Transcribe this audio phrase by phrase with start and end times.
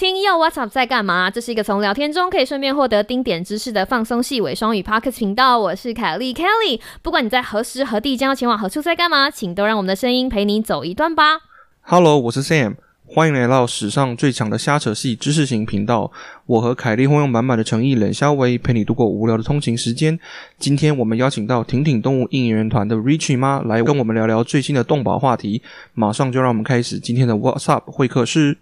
[0.00, 1.30] 听要 WhatsApp 在干嘛？
[1.30, 5.58] 这是一个从聊天中可以顺便获得丁点知识的放松细尾双语 Pockets 频道。
[5.58, 6.80] 我是凯莉 Kelly。
[7.02, 11.40] 不管你在何时何地将要前往何处在干嘛，请都让我们的声音陪你走一段吧。
[11.82, 16.10] Hello，我是 Sam，欢迎来到史上最强的瞎扯系知识型频道。
[16.46, 20.18] 我和凯莉会用满满的诚意冷消维陪你度过无聊的通勤时间。
[20.58, 25.60] 今天我们邀请到挺挺动物应援团的 Richie 妈来跟我们聊聊最新的动保话题。
[25.92, 28.56] 马上就让我们开始今天的 WhatsApp 会客室。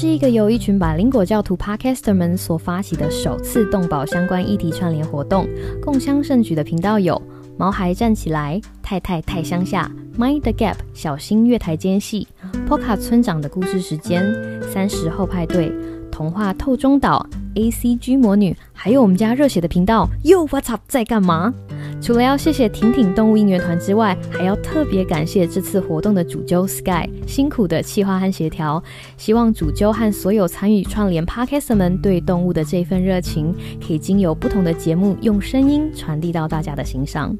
[0.00, 5.46] 是一个由一群百灵果教徒 Podcaster 们所发起的首次动保相关议题串联活动。
[5.82, 7.20] 共襄盛举的频道有
[7.58, 12.26] “毛孩站起来”、“太太太乡下”、“Mind the Gap”、“小心月台间隙”、
[12.66, 14.24] “Poka 村长的故事时间”、
[14.72, 15.70] “三十后派对”、
[16.10, 21.52] “童话透中岛”、“A C G 魔女”，还有我们家热血的频道“又 What's Up 在干嘛”。
[22.00, 28.82] 除了要谢谢婷婷动物应援团之外，还要特别感谢这次活动的主揪 Sky 辛苦的企划和协调。
[29.18, 33.54] 希望主揪和所有参与串联 Podcaster 们对动物的这份热情，
[33.86, 37.36] 可以经由不同的节目用声音传递到大家的心上。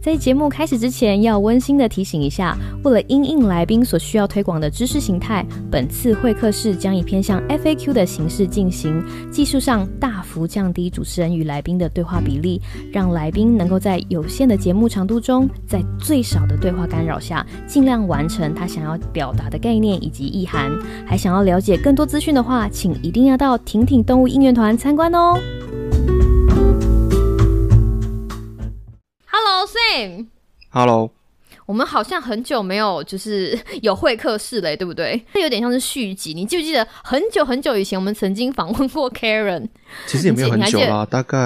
[0.00, 12.60] 在节目开始之前，要温馨的提醒一下，为了因应来宾所需要推广的知识形态，本次会客室将以偏向 FAQ 的形式进行，技术上大幅降低主持人与来宾的对话比例，
[12.92, 20.70] 让来宾能够在有限的节目长度中，在最少的对话干扰下，尽量完成他想要表达的概念以及意涵。
[21.06, 25.34] 还想要了解更多资讯的话，请一定要到婷婷动物应援团参观哦。
[29.40, 31.12] Hello Sam，Hello，
[31.68, 35.22] 我们好像很久没有就是 有会客室了，对不对？
[35.34, 36.32] 这有点像是续集。
[36.32, 39.68] 你记不记得很久很久以前，我们曾经访问过 Karen？
[40.06, 41.38] 其实也没有很久啦，大概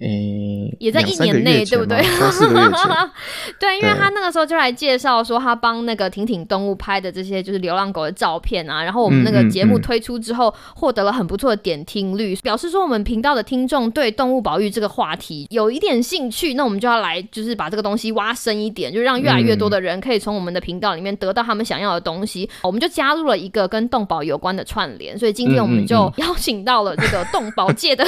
[0.00, 2.00] 诶、也在一年内，对不对。
[3.60, 22.48] 对，因为他那个时候就来介绍说，他帮那个婷婷动物拍的这些就是流浪狗的照片啊，然后我们那个嗯嗯嗯节目推出之后，获得了很不错的点听率，表示说我们频道的听众对动物保育这个话题有一点兴趣，那我们就要来就是把这个东西挖深一点，就让越来越多的人可以从我们的频道里面得到他们想要的东西。
[22.62, 28.04] 我们就加入了一个跟动保有关的串联，所以今天我们就嗯邀请到了这个动保界的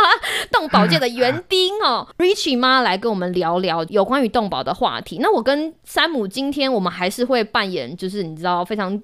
[0.52, 5.18] 动保界的园丁哦，Richie 妈来跟我们聊聊有关于动保的话题。
[5.20, 9.00] 那我跟山姆今天我们还是会扮演，就是你知道非常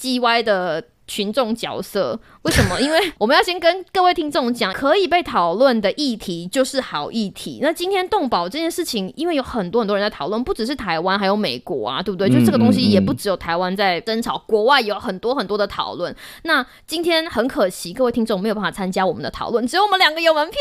[0.00, 0.82] 叽歪的。
[1.08, 2.78] 群众角色为什么？
[2.80, 7.58] 因为我们要先跟各位听众讲，可以被讨论的议题就是好议题。
[7.60, 12.28] 那今天动保这件事情，因为有很多很多人在讨论，不只是台湾，还有美国啊，对不对？
[12.30, 16.14] 就这个东西也不只有台湾在争吵，国外有很多很多的讨论。
[16.44, 20.58] 那今天很可惜，各位听众没有办法参加我们的讨论，只有我们两个有门票。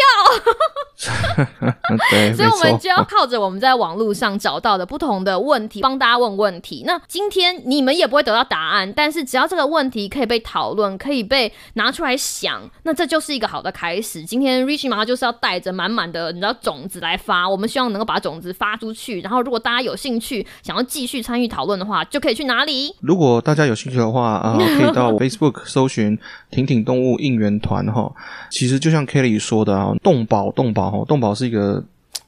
[2.10, 6.84] 对，所以我们就要靠着我们在网络上找到的不同的问题，帮大家问问题。
[6.88, 14.24] 那今天你们也不会得到答案，但是只要这个问题可以被讨论，可以被拿出来想，那这就是一个好的开始。
[14.24, 19.22] 今天 Richie 妈就是要带着满满的你知道种子来发，我们希望能够把种子发出去。
[19.22, 22.96] 然后如果大家有兴趣想要继续参与讨论的话，就可以去哪里？
[23.02, 26.18] 如果大家有兴趣的话啊、 可以到 Facebook 搜寻
[26.50, 28.12] “婷婷动物应援团”哈。
[28.50, 31.84] 其实就像 Kelly 说的啊，动保动保哈，动保是一个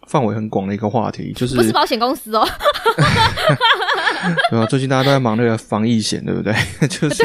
[0.07, 2.45] 范围很广的一个话题，就是不是保险公司哦，
[4.49, 4.65] 对吧？
[4.65, 6.53] 最近大家都在忙那个防疫险，对不对？
[6.87, 7.23] 就是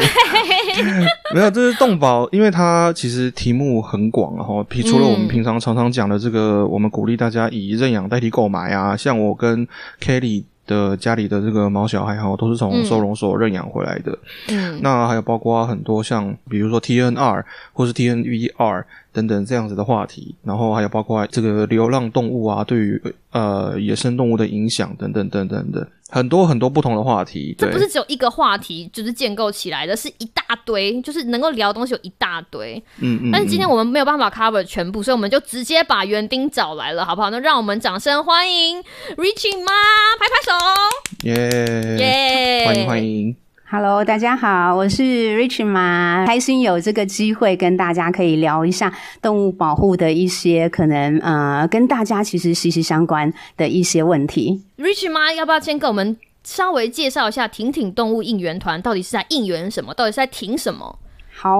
[1.33, 9.67] 没有，这是动保，因为它其实题目很广然后，除了我们嗯平常常常讲的这个，我们鼓励大家以认养代替购买啊，像我跟
[10.01, 14.17] Kelly 的家里的这个毛小孩哈，都是从嗯收容所认养回来的。
[14.49, 17.43] 嗯，那还有包括很多像比如说 TNR
[17.73, 18.83] 或是 TNVR
[19.13, 23.01] 等等这样子的话题，然后还有包括这个流浪动物啊对于
[23.31, 27.55] 呃野生动物的影响等等等等的很多很多不同的话题。
[27.57, 32.81] 对这不是只有一个话题，就是建构起来的，是一大堆，就是能够聊的东西有一大堆。
[32.99, 37.29] 嗯嗯，但是今天嗯我们没有办法 cover 全部，所以我们就直接把园丁找来了，好不好？
[37.29, 38.81] 那让我们掌声欢迎
[39.15, 39.71] Richie 妈，
[40.19, 42.65] 拍拍手，耶耶！
[42.65, 43.03] 欢迎欢。
[43.03, 43.42] 迎。
[43.75, 54.61] Hello，大家好，我是 Rich 妈，开心有这个机会跟大家可以聊一下动物保护的一些可能呃跟大家其实息息相关的一些问题。
[54.77, 59.91] Rich 妈，要不要先跟我们稍微介绍一下挺挺动物应援团到底是在应援什么？
[59.95, 60.99] 到底是在挺什么？
[61.35, 61.59] 好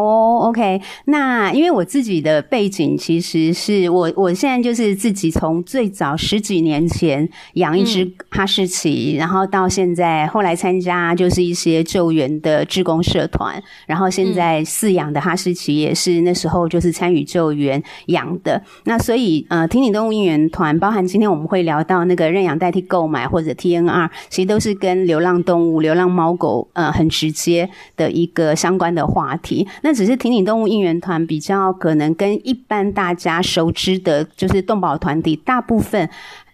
[0.50, 0.82] ，OK 哦。
[1.06, 18.62] 那因为我自己的背景，其实是我我现在就是自己从最早十几年前养一只哈士奇，然后到现在后来参加就是一些救援的志工社团，然后现在饲养的哈士奇也是那时候就是参与救援养的。
[18.86, 29.68] 那所以呃，听你动物应援团，包含今天我们会聊到那个认养代替购买或者 TNR，其实都是跟流浪动物、流浪猫狗呃很直接的一个相关的话题。
[29.82, 36.10] 那只是挺挺动物应援团比较可能跟一般大家熟知的，就是动保团体，大部分，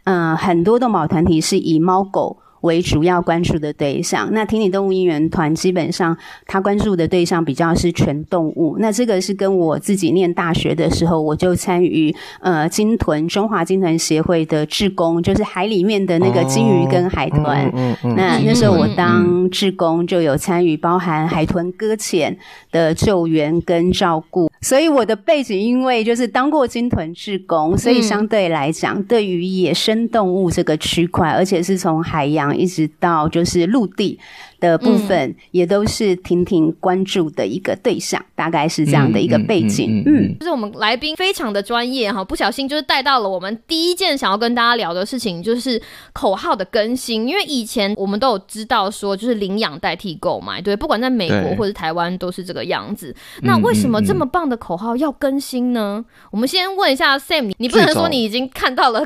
[0.05, 2.37] 嗯，很多动保团体是以猫狗。
[2.61, 8.77] 为主要关注的对象，那听你动物应援团基本上他关注的对象比较是全动物。
[8.79, 17.71] 那这个是跟我自己念大学的时候，我就参与呃鲸豚中华鲸豚协会的志工，就是海里面的那个鲸鱼跟海豚。
[18.15, 22.37] 那那时候我当志工就有参与包含海豚搁浅
[22.71, 24.48] 的救援跟照顾。
[24.61, 34.19] 所以我的背景，因为就是当过金豚志工，所以相对来讲，对于野生动物这个区块，而且是从海洋一直到就是陆地。
[34.59, 40.03] 的部分也都是婷婷关注的一个对象，大概是这样的一个背景。
[40.05, 45.81] 嗯，就是我们来宾非常的专业哈，不小心就是带到了我们第一件想要跟大家聊的事情，就是
[46.13, 47.27] 口号的更新。
[47.27, 53.15] 因为以前我们都有知道说，就是领养代替购买，对，不管在美国或者台湾都是这个样子。
[53.41, 56.03] 那为什么这么棒的口号要更新呢？
[56.31, 59.05] 我们先问一下 Sam，你不能说你已经看到了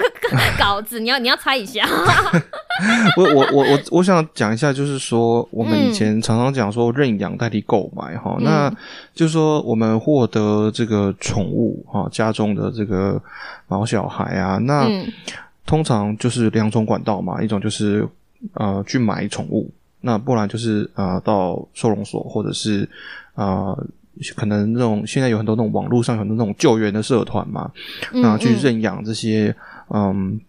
[0.58, 1.88] 稿子，你要你要猜一下。
[3.16, 8.68] 我我我我我想讲一下，就是说我们以前常常讲说认养代替购买哈，那
[9.14, 13.20] 就是说我们获得这个宠物哈，家中的这个
[13.68, 14.88] 毛小孩啊，那
[15.64, 18.04] 通常就是两种管道嘛，一种就是
[18.54, 19.70] 呃去买宠物，
[20.00, 22.88] 那不然就是呃到收容所或者是
[23.34, 23.86] 呃
[24.34, 27.70] 可能那种现在有很多那种网络上很多那种救援的社团嘛，
[28.14, 29.54] 那去认养这些
[29.90, 30.40] 嗯。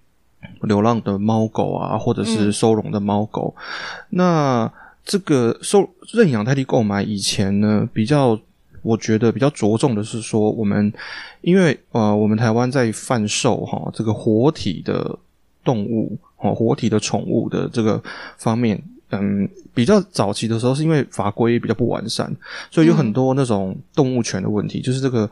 [0.62, 3.56] 流浪的猫狗啊，或者是收容的猫狗，
[4.10, 4.72] 那
[5.04, 8.40] 这个收认养代替购买以前呢，比较
[8.82, 10.92] 我觉得比较着重的是说，我们
[11.42, 15.18] 因为呃，我们台湾在贩售哈这个活体的
[15.64, 18.02] 动物哦，活体的宠物的这个
[18.38, 18.82] 方面。
[19.12, 22.30] 嗯，比较早期的时候，是因为法规比较不完善，
[22.72, 25.30] 所以有很多那种动物权的问题，就是这个，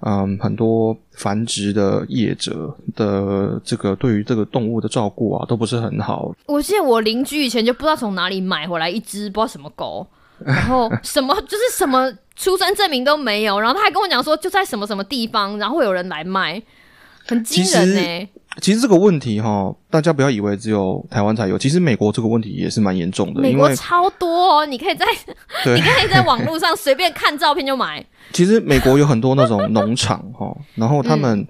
[0.00, 6.32] 嗯，很多繁殖的业者的这个对于这个动物的照顾啊，都不是很好。
[6.46, 10.06] 我记得我邻居以前就不知道从哪里买回来一只不知道什么狗，
[10.44, 16.62] 然后什么就是什么出生证明都没有，然后他还跟我讲说就在什么什么地方，然后会有人来卖，
[17.26, 18.28] 很惊人呢。
[18.60, 23.40] 其实这个问题哈，大家不要以为只有台湾才有，其实美国这个问题也是蛮严重的。
[23.40, 25.04] 美国超多，哦，你可以在
[25.74, 28.04] 你可以在网络上随便看照片就买。
[28.32, 31.46] 其实美国有很多那种农场哈，然后他们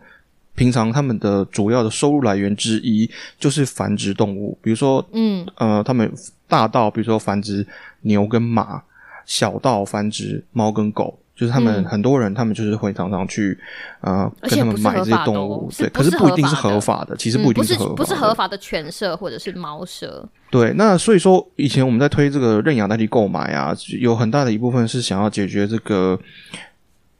[0.54, 6.12] 平常他们的主要的收入来源之一就是繁殖动物，比如说嗯呃，他们
[6.48, 7.66] 大到比如说繁殖
[8.02, 8.82] 牛跟马，
[9.24, 11.18] 小到繁殖猫跟狗。
[11.36, 13.56] 就是他们很多人，他们就是会常常去，
[14.00, 20.26] 呃，跟他们买这些动物，对，可是不一定是合法的，其实不一定是合，不是合法的犬舍或者是猫舍。
[20.50, 26.18] 对，那所以说以前我们在推这个认养代替购买啊，有很大的一部分是想要解决这个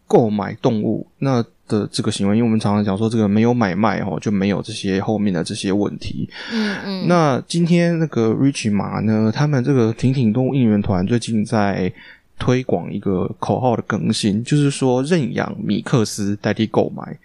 [0.07, 6.27] 购买动物那的这个行为，因为我们常常讲说这个没有买卖哦，就没有这些后面的这些问题。
[6.51, 7.07] 嗯嗯。
[7.07, 11.93] 那今天那个 Rich 马呢，他们这个挺挺动物应援团最近在。
[12.39, 17.17] 推广一个口号的更新，就是说认养米克斯代替购买，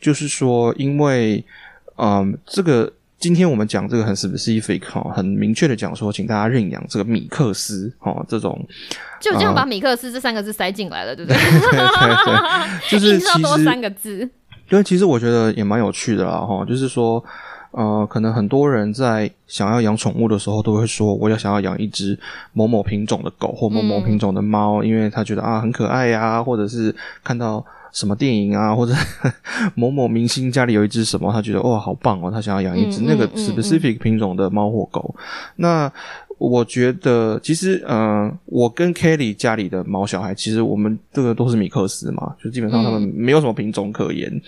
[0.00, 1.44] 就是说，因为，
[1.96, 8.66] 嗯，这个今天我们讲这个很 specific 哈，很明确的讲说，请大家认养这个米克斯哈，这种
[9.20, 11.38] 就这样把米克斯这三个字塞进来了，对不对？
[12.90, 14.20] 就是 其实三个字，
[14.70, 17.24] 因为其实我觉得也蛮有趣的啦哈，就是说。
[17.76, 22.16] 呃，可能很多人在想要养宠物的时候，都会说我要想要养一只
[22.52, 28.92] 某某品种的狗或某某品种的猫，因为他觉得啊很可爱呀，或者是看到什么电影啊，或者
[29.74, 35.12] 某某明星家里有一只什么，他觉得哇好棒哦，他想要养一只那个 specific 品种的猫或狗。
[35.56, 35.90] 那
[36.38, 44.40] 我觉得其实，嗯，我跟 Kelly 家里的猫小孩，其实我们这个都是米克斯嘛，就基本上他们没有什么品种可言。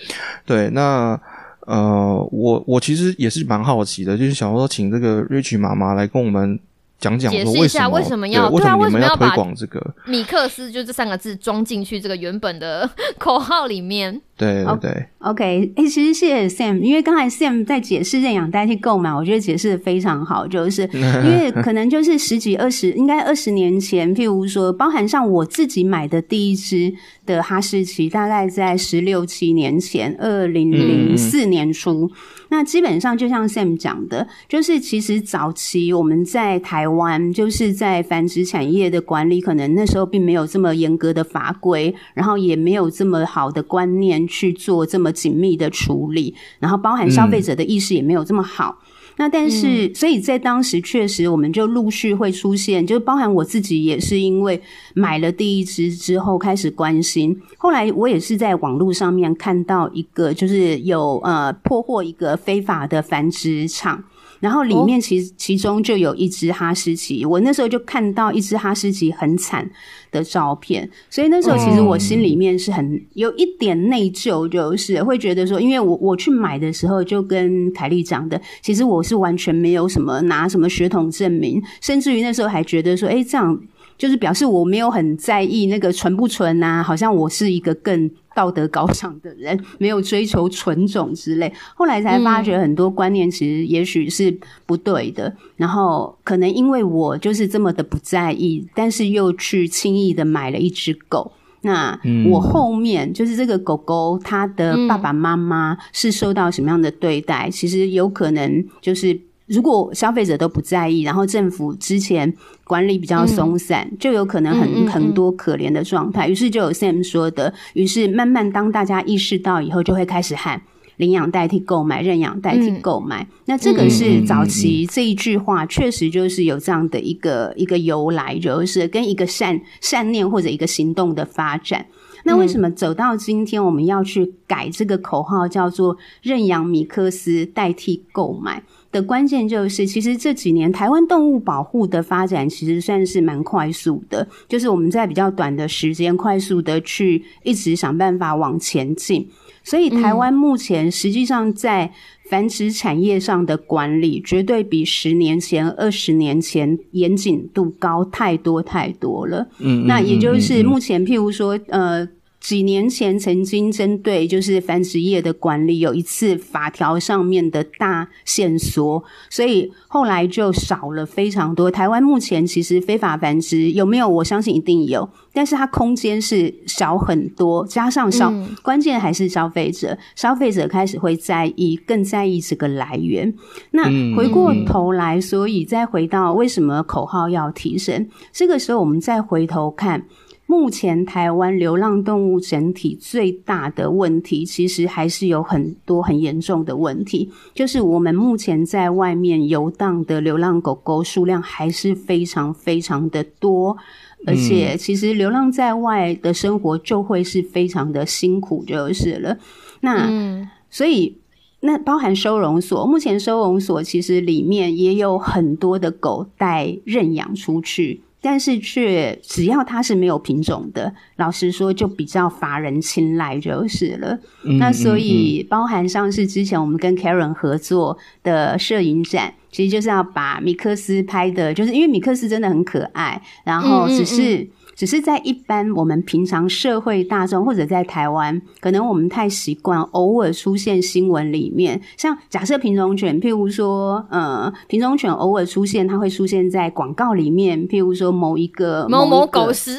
[0.45, 1.21] 对，那。
[1.67, 6.59] 呃，我我其实也是蛮好奇的，就是想说请这个 Rich 妈妈来跟我们
[6.99, 14.21] 讲讲，解释一下为什么要对啊为什么要推广这个米克斯就这三个字装进去这个原本的 口号里面。
[14.37, 15.07] 对对对。
[15.21, 26.93] OK，哎，其实谢谢 Sam，因为刚才 Sam 在解释认养代替购买，我觉得解释的非常好，就是 因为可能就是十几二十，应该二十年前，譬如说，包含上我自己买的第一只
[27.25, 32.11] 的哈士奇，大概在十六七年前，二零零四年初。
[32.49, 45.13] 那基本上就像 Sam 讲的，就是其实早期我们在台湾，就是在繁殖产业的管理，可能那时候并没有这么严格的法规，然后也没有这么好的观念去做这么。
[45.17, 48.77] 紧密的处理，然后包含消费者的意识也没有这么好。
[49.17, 54.61] 那但是，所以在当时确实，我们就陆续会出现，就包含我自己也是因为
[54.95, 57.35] 买了第一只之后开始关心。
[57.57, 64.05] 后来我也是在网络上面看到一个，就是有呃破获一个非法的繁殖场。
[64.41, 69.69] 然后里面其哦其中就有一只哈士奇，我那时候就看到一只哈士奇很惨
[70.11, 83.59] 的照片，所以那时候其实我心里面是很有一点内疚，就是会觉得说，因为我我去买的时候就跟凯丽讲的，其实我是完全没有什么拿什么血统证明，甚至于那时候还觉得说，哎，这样。
[83.99, 91.53] 就是表示我没有很在意那个纯不纯呐，好像我是一个更道德高尚的人，没有追求纯种之类。
[91.75, 94.37] 后来才发觉很多观念其实也许是
[94.67, 101.33] 不对的，然后可能因为我就是这么的不在意，但是又去轻易的买了一只狗。
[101.63, 101.99] 那
[102.31, 107.49] 我后面就是这个狗狗，它的爸爸妈妈是受到什么样的对待？
[107.51, 109.19] 其实有可能就是。
[109.47, 112.33] 如果消费者都不在意，然后政府之前
[112.65, 116.29] 管理比较松散，就有可能很很多可怜的状态。
[116.29, 120.61] 于是就有 Sam 说的，于是慢慢当大家意识到以后，就会开始喊
[120.97, 123.27] 领养代替购买，认养代替购买。
[123.45, 131.87] 那这个是早期这一句话，确实就是有这样的一个一个由来，就是跟一个善善念或者一个行动的发展。
[132.25, 138.65] 那为什么走到今天，我们要去改这个口号，叫做认养米克斯代替购买？
[138.97, 149.29] 的关键就是，其实这几年台湾动物保护的发展其实算是蛮快速的，就是我们在比较短的时间快速的去一直想办法往前进。
[149.63, 151.93] 所以台湾目前实际上在
[152.31, 159.47] 繁殖产业上的管理，绝对比十年前、二十年前严谨度高太多太多了。
[159.59, 162.09] 嗯，那也就是目前，譬如说，呃。
[162.47, 171.69] 几年前曾经针对就是繁殖业的管理有一次法条上面的大线索，所以后来就少了非常多。
[171.69, 174.09] 台湾目前其实非法繁殖有没有？
[174.09, 177.67] 我相信一定有，但是它空间是小很多。
[177.67, 183.35] 加上消，关键还是消费者，消费者开始会在意，更在意这个来源。
[183.73, 183.83] 那
[184.15, 188.09] 回过头来，所以再回到为什么口号要提升？
[188.33, 190.07] 这个时候我们再回头看。
[190.47, 203.77] 目前台湾流浪动物整体最大的问题，其实还是有很多很严重的问题，就是我们目前在外面游荡的流浪狗狗数量还是非常非常的多，
[204.25, 209.37] 而且其实流浪在外的生活就会是非常的辛苦，就是了。
[209.81, 211.19] 那所以
[211.61, 218.03] 那包含收容所，目前收容所其实里面也有很多的狗带认养出去。
[218.29, 224.19] 但是却只要它是没有品种的，老实说就比较乏人青睐就是了。
[224.59, 234.45] 那所以包含上是之前我们跟 Karen 合作的摄影展，其实就是要把米克斯拍的，就是因为米克斯真的很可爱，然后只是。
[234.77, 249.79] 只是在一般我们平常社会大众，或者在台湾，可能我们太习惯偶尔出现新闻里面，像假设品种犬，譬如说，呃，品种犬偶尔出现，它会出现在广告里面，譬如说某一个某某狗食，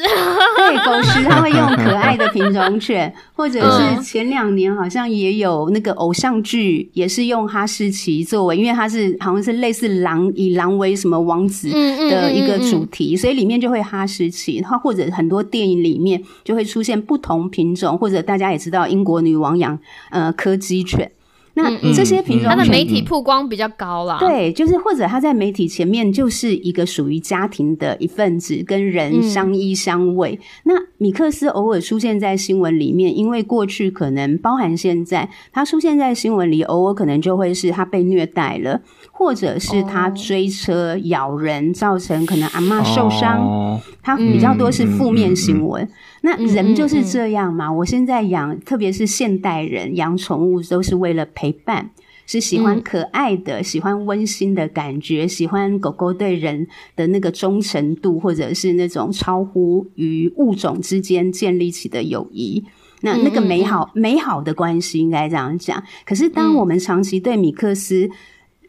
[0.58, 14.76] 对，狗食 它会用可爱的品种犬，或者是前两年好像也有那个偶像剧，也是用哈士奇作为，因为它是好像是类似狼，以狼为什么王子的一个主题，所以里面就会哈士奇，它。
[14.88, 19.78] 或者很多电影里面就会出现不同品种，或者大家也知道英国女王养
[20.12, 21.12] 呃柯基犬，
[21.58, 24.20] 那这些品种它的媒体曝光比较高啦。
[24.20, 30.38] 对，就是或者它在媒体前面就是一个属于家庭的一份子，跟人相依相偎。
[30.66, 38.80] 那米克斯偶尔出现在新闻里面，因为过去可能包含现在，他出现在新闻里，偶尔可能就会是他被虐待了。
[39.12, 45.90] 或者是他追车咬人，造成可能阿妈受伤，他比较多是负面新闻。
[46.28, 47.72] 那人就是这样嘛？
[47.72, 51.92] 我现在养，特别是现代人养宠物都是为了陪伴，
[52.26, 56.68] 是喜欢可爱的，喜欢温馨的感觉，喜欢狗狗对人
[56.98, 62.66] 的那个忠诚度，或者是那种超乎于物种之间建立起的友谊。
[63.02, 65.82] 那那个美好美好的关系应该这样讲。
[66.06, 68.10] 可是当我们长期对米克斯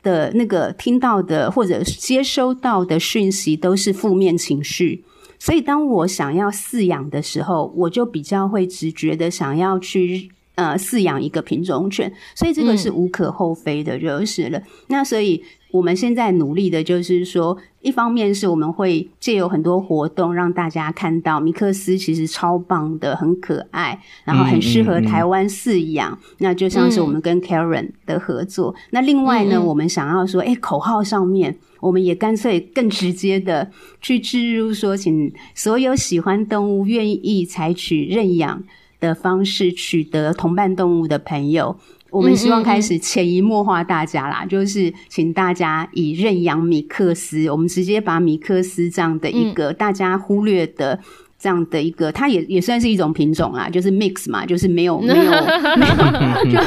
[0.04, 5.02] 的那个听到的或者接收到的讯息都是负面情绪，
[5.38, 14.62] 所以当我想要饲养的时候，我就比较会直觉的想要去呃饲养一个品种犬，所以这个是无可厚非的，就是了。
[14.88, 15.44] 那所以。
[15.70, 26.18] 我们现在努力的就是说，一方面是我们会借有很多活动，让大家看到米克斯其实超棒的，很可爱，然后很适合台湾饲养。
[26.38, 28.74] 那就像是我们跟 Karen 的合作。
[28.90, 33.70] 那另外呢，我们想要说，哎，口号上面，我们也干脆更直接的
[34.00, 38.64] 去置入说，请所有喜欢动物、愿意采取认养
[39.00, 41.76] 的方式取得同伴动物的朋友。
[42.10, 50.98] 我们希望开始潜移默化大家啦，就是请大家以认养米克斯，我们直接把米克斯这样的一个大家忽略的
[51.38, 55.14] 这样的一个，它也也算是一种品种啦，就是 mix 嘛，就是没有没有
[55.76, 56.60] 没有，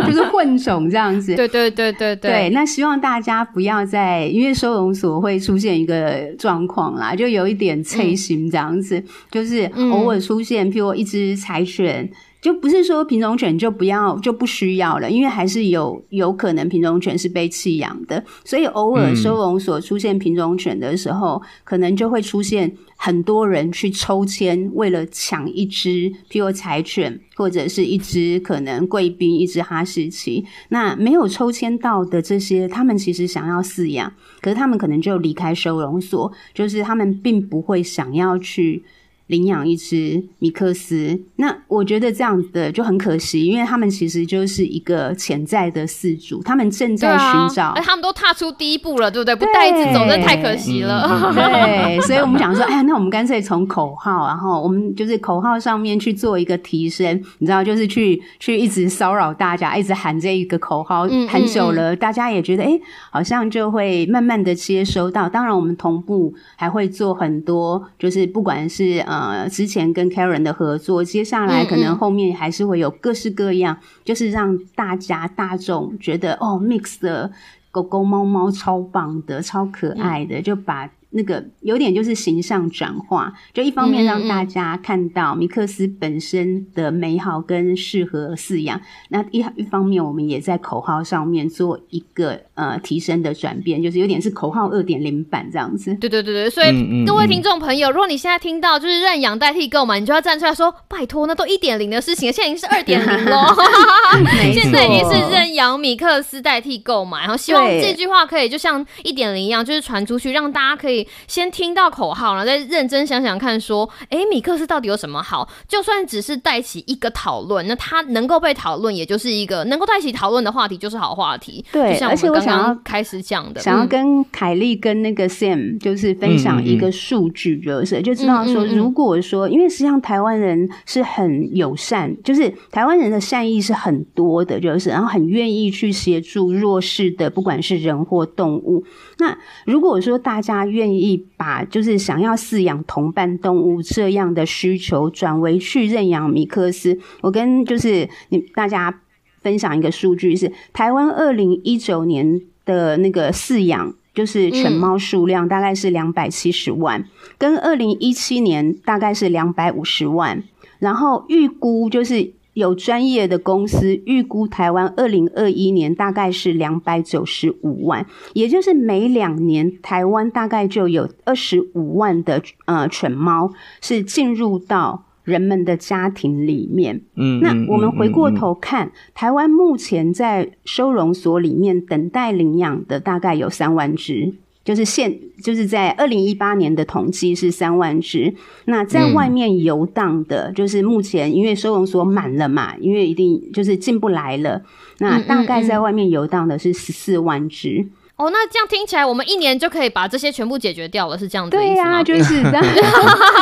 [0.06, 1.36] 就就是混种这样子。
[1.36, 2.50] 对对对对对。
[2.50, 12.10] 那希望大家不要在，因为收容所会出现一个状况啦，就有一点催心这样子，就是偶尔出现，譬如一只柴犬。
[12.46, 30.44] 就不是说品种犬就不要就不需要了，因为还是有有可能品种犬是被弃养的，所以偶尔收容所出现品种犬的时候，可能就会出现很多人去抽签，为了抢一只，譬如柴犬或者是一只可能贵宾，一只哈士奇。
[30.68, 38.84] 那没有抽签到的这些，他们其实想要饲养，可是他们可能就离开收容所，就是他们并不会想要去。
[39.26, 49.34] 领养一只米克斯，那我觉得这样的就很可惜，因为他们其实就是一个潜在的饲主，他们正在寻找，他们都踏出第一步了，对不对？
[49.34, 51.32] 不带一只走，那太可惜了。
[51.34, 62.78] 对，所以我们想说，哎，那我们干脆从口号，然后我们就是口号上面去做一个提升，你知道，就是去去一直骚扰大家，一直喊这一个口号，很久了，大家也觉得，哎，
[63.10, 65.28] 好像就会慢慢的接收到。
[65.28, 69.15] 当然，我们同步还会做很多，就是不管是呃，
[69.50, 77.30] 之前跟 Karen 的合作，接下来可能后面还是会有各式各样，就是让大家大众觉得哦，Mix 的
[77.70, 80.90] 狗狗、猫猫超棒的、超可爱的，就把。
[81.16, 95.94] 那个有点就是形象转化，就一方面让大家看到米克斯本身的美好跟适合饲养，那一一方面我们也在口号上面做一个呃提升的转变，就是有点是口号二点零版这样子。
[95.94, 103.46] 对对对对，所以各位听众朋友，如果你现在听到就是认养代替购买，你就要站出来说拜托，那都一点零的事情，现在已经是二点零喽
[104.52, 111.05] 现在已经是认养米克斯代替购买，然后希望这句话可以就像一点零一样，就是传出去，让大家可以。
[111.26, 115.48] 先听到口号，然后再认真想想看，说，哎，米克斯到底有什么好？
[115.68, 121.64] 就算只是带起一个讨论，那它能够被讨论，也就是一个能够带起讨论的话题，就是好话题。
[121.72, 138.84] 对，而且我想要开始讲的，想要跟凯莉跟那个 Sam 就是分享一个数据，就是就知道说，如果说，因为实际上台湾人是很友善，就是台湾人的善意是很多的，就是然后很愿意去协助弱势的，不管是人或动物。
[139.18, 149.00] 那如果说大家愿意把就是想要饲养同伴动物这样的需求转为去认养米克斯，我跟就是你大家
[149.40, 160.44] 分享一个数据是，台湾二零一九年的那个饲养就是犬猫数量大概是两百七十万，跟二零一七年大概是两百五十万，
[160.78, 162.35] 然后预估就是。
[162.56, 177.02] 有专业的公司预估，台湾二零二一年大概是两百九十五万，也就是每两年台湾大概就有二十五万的呃犬猫是进入到人们的家庭里面。
[177.14, 184.32] 嗯，那我们回过头看，台湾目前在收容所里面等待领养的大概有三万只。
[184.66, 194.60] 就是现就是在二零一八年的统计是三万只，那在外面游荡的，就是目前因为收容所满了嘛，因为一定就是进不来了，
[194.98, 197.86] 那大概在外面游荡的是十四万只。
[198.16, 202.62] 哦，那这样听起来，我们一年就可以把这些全部解决掉了，是这样子对呀，就是 这样，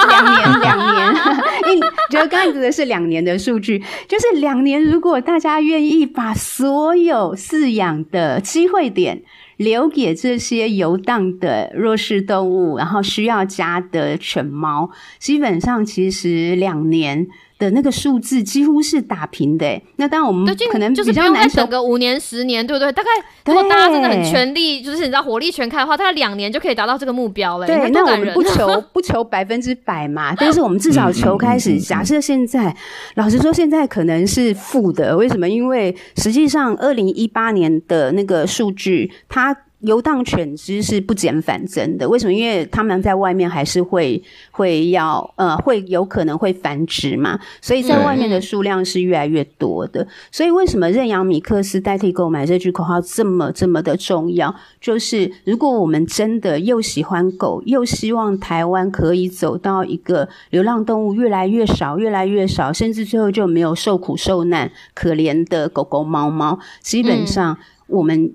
[0.09, 1.15] 两年两年，
[1.75, 9.23] 一觉得刚才指的是两年的数据，就是两年，如果大家愿意把所有饲养的机会点。
[9.57, 17.29] 留给这些游荡的弱势动物，然后需要家的犬猫，基本上其实两年。
[17.64, 19.81] 的那个数字几乎是打平的。
[19.96, 22.92] 那当然我们可能就是比较难等个五年十年，对不对？
[22.92, 23.09] 大概
[23.46, 27.66] 如果大家真的很全力，就是你知道火力全开的话，大概两年就可以达到这个目标了。
[27.66, 31.79] 对，那我们不求 不求百分之百嘛，但是我们至少求开始。
[31.81, 32.77] 假设现在，
[33.14, 35.16] 老实说，现在可能是负的。
[35.16, 35.48] 为什么？
[35.48, 39.57] 因为实际上二零一八年的那个数据，它。
[39.85, 42.33] 游荡犬只是不减反增的，为什么？
[42.33, 50.07] 因为他们在外面还是会会要呃会有可能会繁殖嘛，所以在外面的数量是越来越多的。
[50.33, 54.55] 所以为什么认养米克斯代替购买这句口号这么这么的重要？
[54.81, 68.33] 就是如果我们真的又喜欢狗，又希望台湾可以走到一个流浪动物越来越少、越来越少，甚至最后就没有受苦受难、可怜的狗狗、猫猫，基本上我们。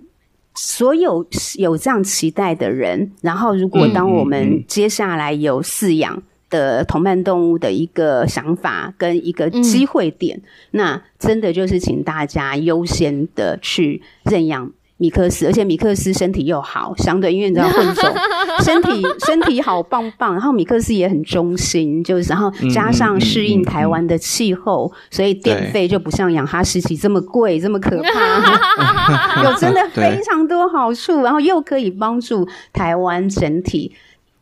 [0.61, 1.25] 所有
[1.57, 10.41] 有这样期待的人，然后如果当我们接下来有饲养的同伴动物的一个想法跟一个机会点，
[10.71, 14.69] 那真的就是请大家优先的去认养。
[14.99, 18.13] 米克斯，而且米克斯身体又好，相对因为你知道混种，
[18.62, 20.33] 身体身体好棒棒。
[20.33, 29.39] 然后米克斯也很忠心，就是然后加上适应台湾的气候，所以电费就不像养哈士奇这么贵，这么可怕。
[29.41, 33.93] 有真的非常多好处， 然后又可以帮助台湾整体，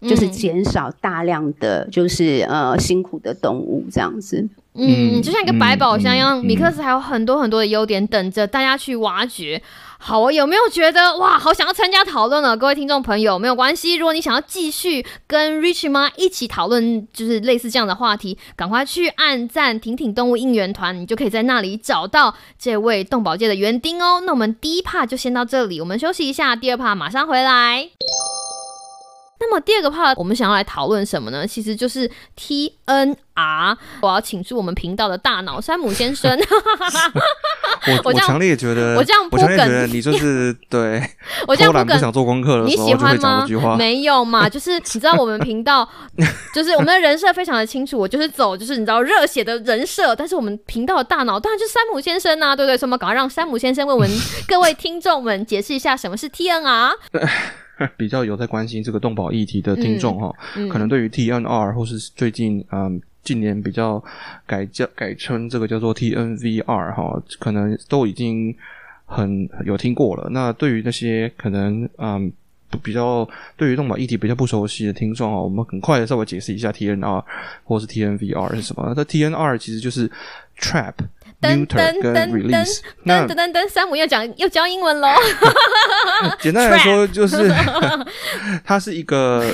[0.02, 4.50] 就是减少大量的就是呃辛苦的动物这样子。
[4.80, 9.62] 嗯，就像一个百宝箱一样，米克斯还有很多很多的优点等着大家去挖掘。
[10.00, 12.56] 好，我有没有觉得哇，好想要参加讨论呢？
[12.56, 24.22] 各位听众朋友，没有关系，如果你想要继续跟 Rich 妈一起讨论，就是类似这样的话题，赶快去按赞“挺挺动物应援团”，你就可以在那里找到这位动保界的园丁哦。
[24.26, 27.90] 那我们第一 part 就先到这里，我们休息一下，第二 part 马上回来。
[29.40, 31.46] 那么第二个 part 我们想要来讨论什么呢？
[31.46, 33.16] 其实就是 TNR。
[34.02, 36.36] 我要请出我们频道的大脑山姆先生。
[37.88, 41.00] 我 我强烈觉得，我这样我强烈觉得你就是对，
[41.48, 43.76] 我这样不想做功课的时候就会讲这句话。
[43.76, 44.50] 没有嘛？
[44.50, 45.88] 就是你知道我们频道，
[46.52, 52.76] 就是我们的人设非常的清楚，我就是走就是你知道热血的人设，但是我们频道的大脑当然就是山姆先生呐，对不对？
[52.76, 54.10] 所以我们赶快让山姆先生为我们
[54.48, 56.92] 各位听众们解释一下什么是 TNR。
[57.98, 60.34] 比较有在关心这个动保议题的听众哈，
[60.70, 64.04] 可能对于 TNR 或是最近嗯近年比较
[64.46, 68.56] 改叫改称这个叫做 TNVR 哈，可能都已经
[69.06, 70.30] 很有听过了。
[70.32, 72.32] 那对于那些可能嗯
[72.84, 77.24] 比较对于动保议题比较不熟悉的听众啊，我们很快的稍微解释一下 TNR
[77.64, 78.94] 或是 TNVR 是什么。
[78.96, 80.10] 那 TNR 其实就是
[80.60, 80.94] trap。
[81.40, 82.66] 噔噔噔噔
[83.06, 85.08] 噔噔噔，山姆又讲又教英文喽。
[86.42, 87.54] 简单来说，就是
[88.66, 89.46] 它是一个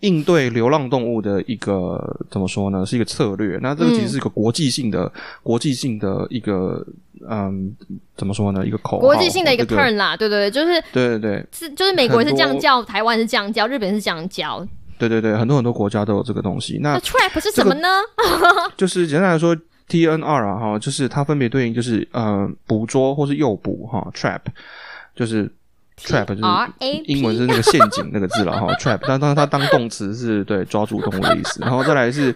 [0.00, 1.98] 应对流浪动物的一个
[2.30, 2.86] 怎么说呢？
[2.86, 3.58] 是一个策略。
[3.60, 5.10] 那这个其实是一个国际性的、
[5.42, 6.86] 国际性的一个
[7.28, 7.74] 嗯，
[8.16, 8.64] 怎么说呢？
[8.64, 14.64] 一个口国际性的一个 turn 啦，对对对，就是对对对，是就是美国是这样叫，台湾是这样叫，日本是这样叫。
[14.98, 16.78] 对对对，很多很多国家都有这个东西。
[16.80, 17.88] 那 trap 是什么呢？
[18.76, 19.56] 就是简单来说。
[19.88, 24.40] TNR 啊，哈，就是它分别对应就是呃捕捉或是诱捕哈，trap
[25.14, 25.50] 就是
[25.98, 26.42] trap 就是
[27.06, 32.34] 英文是那个陷阱那个字了哈，trap，但但是它当动词是对抓住动物的意思，然后再来是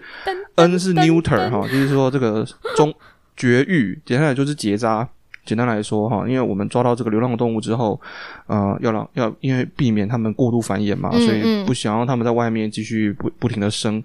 [0.56, 2.92] N 是 neuter 哈，就是说这个中
[3.36, 5.08] 绝育，简单来就是结扎。
[5.44, 8.00] 简单来说哈，因为我们抓到这个流浪动物之后，
[8.46, 14.00] 呃，要让要因为避免它们过度繁衍嘛，所以不想让它们在外面继续不不停的生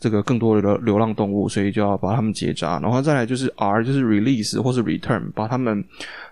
[0.00, 2.80] 这个更多的流浪动物，所以就要把它们结扎。
[2.80, 5.84] 然后再来就是 R 就是 release 或是 return，把它们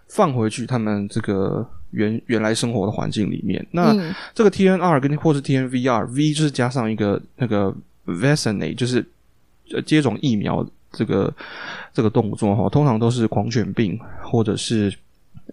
[0.08, 3.64] 放回去它们这个原原来生活的环境里面。
[3.70, 3.94] 那
[4.34, 7.72] 这个 TNR 跟或是 TNVR，V 就是加上一个那个
[8.04, 9.06] vaccinate，就是
[9.86, 10.66] 接种疫苗。
[10.92, 11.32] 这个
[11.92, 14.92] 这个动作哈，通常都是狂犬病或者是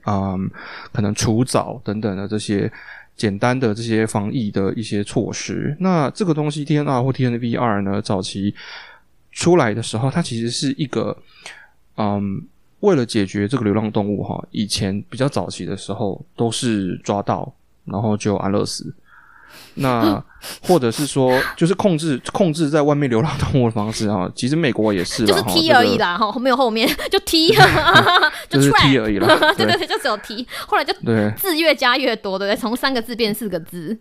[0.06, 0.50] 嗯，
[0.92, 2.72] 可能除藻等等的这些
[3.16, 5.76] 简单的这些防疫的一些措施。
[5.80, 8.54] 那这个东西 TNR 或 TNVR 呢，早期
[9.32, 11.18] 出来的时候，它其实是一个
[11.98, 12.42] 嗯，
[12.82, 17.52] 为了解决这个流浪动物哈，以前比较早期的时候都是抓到
[17.86, 18.94] 然后就安乐死。
[19.78, 20.24] 那
[20.62, 27.54] 或者是说，就是控制控制在外面流浪动物的方式啊，其实美国也是，就是踢而已啦，哈，没有后面就踢
[28.50, 32.60] 就是踢而已啦，对对对，就只有踢后来就对字越加越多，对不对？
[32.60, 33.98] 从三个字变四个字。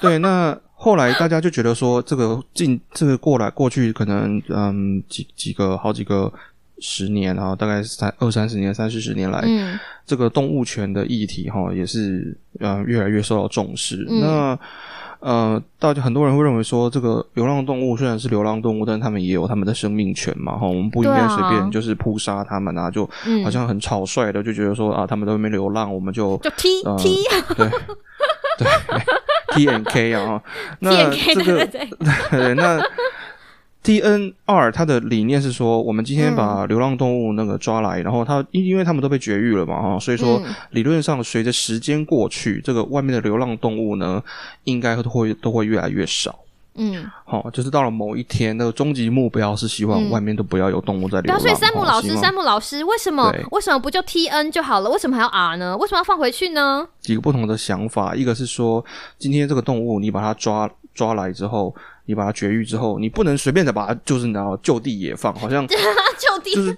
[0.00, 6.32] 对，那后来大家就觉得说，这个近这个过来过去，可能嗯几几个好几个
[6.80, 14.06] 十年啊，大概三二三十年、三四十年来，嗯，这个动物权的议题哈，也是嗯越来越受到重视。
[14.08, 14.58] 那
[15.20, 23.04] 呃，大家很多人会认为说，这个流浪动物虽然是流浪动物，但是他们也有他们的生命权嘛，哈，我们不应该随便就是扑杀他们啊，就
[23.44, 27.22] 好像很草率的就觉得说啊，他们在外面流浪，我们就就踢踢。
[27.56, 27.68] 对
[28.58, 28.68] 对
[29.54, 30.42] T N K 啊，
[30.80, 32.80] 那 这个对 那。
[33.88, 44.22] T N 二它的理念是说，我们今天把流浪动物那个抓来，然后它因因为他们都被绝育了嘛，哈，所以说理论上随着时间过去，这个外面的流浪动物呢，
[44.64, 46.38] 应该都会都会越来越少。
[46.74, 51.40] 嗯，好，就是到了某一天，那个终极目标是希望外面都不要有动物在流浪。
[51.40, 54.90] 所以山姆老师，山姆老师，为什么为什么不就 T N 就好了？
[54.90, 55.74] 为什么还要 R 呢？
[55.78, 56.86] 为什么要放回去呢？
[57.00, 58.84] 几个不同的想法，一个是说，
[59.18, 61.74] 今天这个动物你把它抓抓来之后。
[62.08, 65.76] 你把它绝育之后，你不能随便的把它就是然后就地野放，好像 就
[66.42, 66.54] 地。
[66.54, 66.76] 就是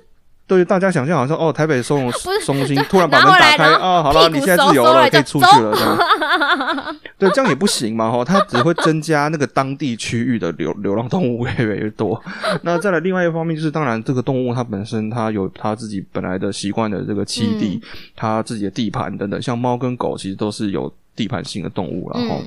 [0.49, 2.11] 对大家想象好像哦，台北收容
[2.45, 6.97] 中心突然把门打开啊，好了，你现在自由了，可以出去了，这样。
[7.17, 12.21] 对，这样也不行嘛哈，它只会增加那个当地区域的流流浪动物越来越多。
[12.63, 17.81] 那再来另外一方面就是，当然这个动物它本身它有它自己本来的习惯的这个栖地，
[18.17, 22.43] 它自己的地盘等等，像猫跟狗其实都是有地盘性的动物，然后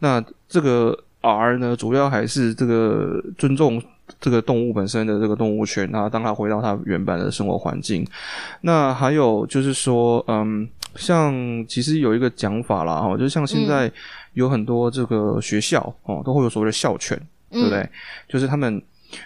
[0.00, 0.94] 那这个。
[1.28, 3.82] R 呢，主要还是这个尊重
[4.18, 8.06] 这个动物本身的这个动物权啊，当它回到它原本的生活环境。
[8.62, 11.32] 那还有就是说，嗯，像
[11.66, 13.90] 其实有一个讲法啦，哈，就像现在
[14.32, 17.88] 有很多这个学校哦，都会有所谓的校犬，对不对？
[18.28, 18.80] 就是他们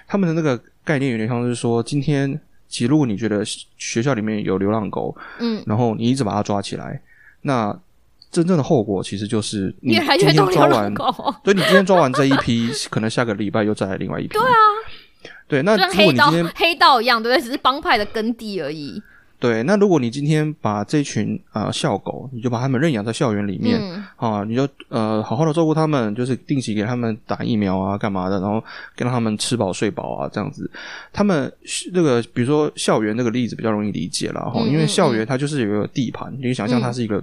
[0.07, 2.39] 他们的那个概念有点像是说，今天
[2.69, 3.43] 其实如果你觉得
[3.77, 7.01] 学校里面有流浪狗，嗯，然后你一直把它抓起来，
[7.43, 7.79] 那
[8.33, 10.93] 真正的后果其实就是你今天抓完，
[11.45, 14.31] 所以你今天抓完这一批， 可能下个礼拜又再来另外一批。
[14.31, 14.57] 对啊，
[15.47, 17.45] 对，那如果你今天黑道一样，对不对？
[17.45, 19.01] 只是帮派的耕地而已。
[19.39, 23.79] 对，那如果你今天把这群啊校狗，你就把他们认养在校园里面
[24.17, 28.65] 啊，你就呃好好的照顾他们，就是定期给他们打疫苗啊，干嘛的，然后
[28.97, 30.71] 跟他们吃饱睡饱啊，这样子。
[31.13, 31.53] 他们
[31.93, 37.23] 那个比如说校园那个例子比较容易理解了哈，因为校园它就是有一个地盘，你想象它是一个。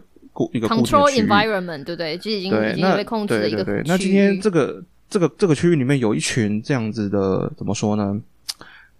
[0.53, 2.17] 一个 control environment，对不对？
[2.17, 8.19] 就已经已经被控制的一个对那今天这个这个这个区域里面有一群这样子的，怎么说呢？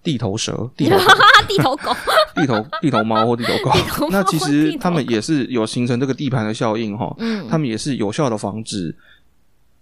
[0.01, 0.97] 地头蛇、地头
[1.45, 1.91] 地头狗、
[2.33, 4.09] 地头地头猫或地头狗。
[4.09, 7.13] 那其实他们也是有形成这个地盘的效应哈。
[7.19, 8.95] 嗯，他们也是有效的防止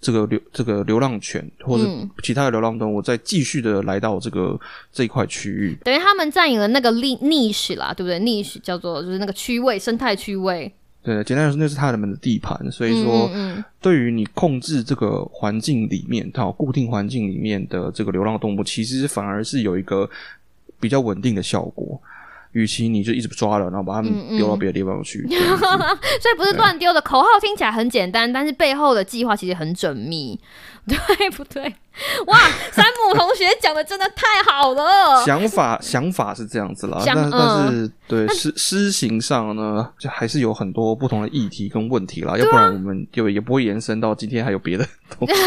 [0.02, 1.88] 这个流这个流浪犬或者
[2.24, 4.60] 其他的流浪动物再继续的来到这个
[4.92, 5.78] 这一块区域。
[5.84, 10.74] 等于他们占领了那个 niche 啦，对不对？niche 叫做就是那个区位生态区位。
[11.16, 13.32] 对，简单来说，那是他们的地盘，所以说，
[13.80, 20.10] 对于你控制这个环境里面，它固定环境里面的这个流浪动物，其实反而是有一个
[20.82, 21.98] 比较稳定的效果。
[22.54, 27.00] 与其你就一直抓了，然后把它们丢到别的地方去， 所以不是乱丢的。
[27.02, 30.40] 口号听起来很简单，但是背后的计划其实很缜密，
[30.88, 31.74] 对不对？
[32.28, 32.38] 哇，
[32.72, 35.24] 山姆同学讲的真的太好了。
[35.26, 42.38] 想法想法是这样子啦，但但是对施施行上呢，就还是有很多不同的议题跟问题啦。
[42.38, 44.86] 要不然我们就也不会延伸到今天还有别的
[45.18, 45.34] 东西。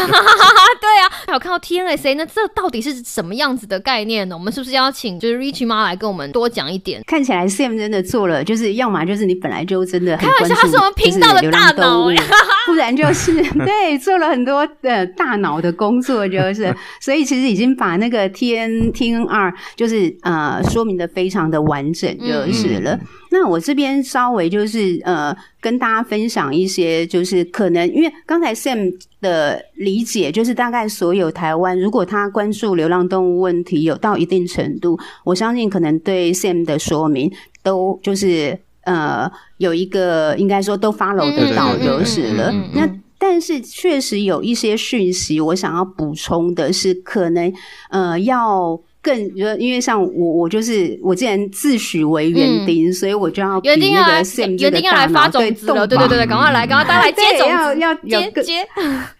[0.81, 4.35] 对啊，还有看到 TNSA，那这到底是什么样子的概念呢？
[4.35, 7.01] 我们是不是要请就是 Rich 妈来跟我们多讲一点？
[7.05, 12.07] 看起来 Sam 真的做了，就是要么就是你本来就真的很关注，他是我们频道的大脑，
[12.65, 13.33] 不然就是
[13.65, 16.40] 对做了很多的大脑的工作就。
[16.41, 22.99] 就是， 所以其实已经把那个 T N T N R 就是呃说明的非常的完整就是了。
[23.33, 37.31] 那我这边稍微就是呃跟大家分享一些，就是可能因为刚才 Sam 的理解，就是大概所有台湾如果他关注流浪动物问题有到一定程度，我相信可能对 Sam 的说明
[37.63, 42.51] 都就是呃有一个应该说都 follow 得到就是了。
[42.73, 42.89] 那
[43.23, 47.53] 但是确实有一些讯息，我想要补充的是，可能
[47.91, 54.23] 呃要更，因为像我我就是我既然自诩为园丁，所以我就要园丁要来
[54.57, 58.67] 园丁要来发种子了，对对对对，赶快来，赶快大家来接 种子，要要有接。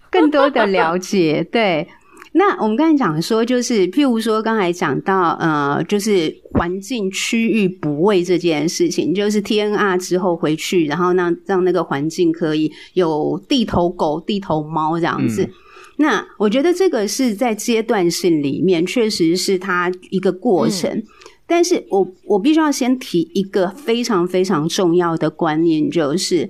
[0.10, 1.88] 更多的了解，对。
[2.34, 15.50] 那我们刚才讲说，就是譬如说，刚才讲到呃，就是环境区域补位这件事情，就是 T N R 之后回去，然后让让那个环境可以有地头狗、地头猫这样子。
[15.98, 21.04] 那我觉得这个是在阶段性里面，确实是它一个过程。
[21.46, 26.50] 但是我我必须要先提一个非常非常重要的观念，就是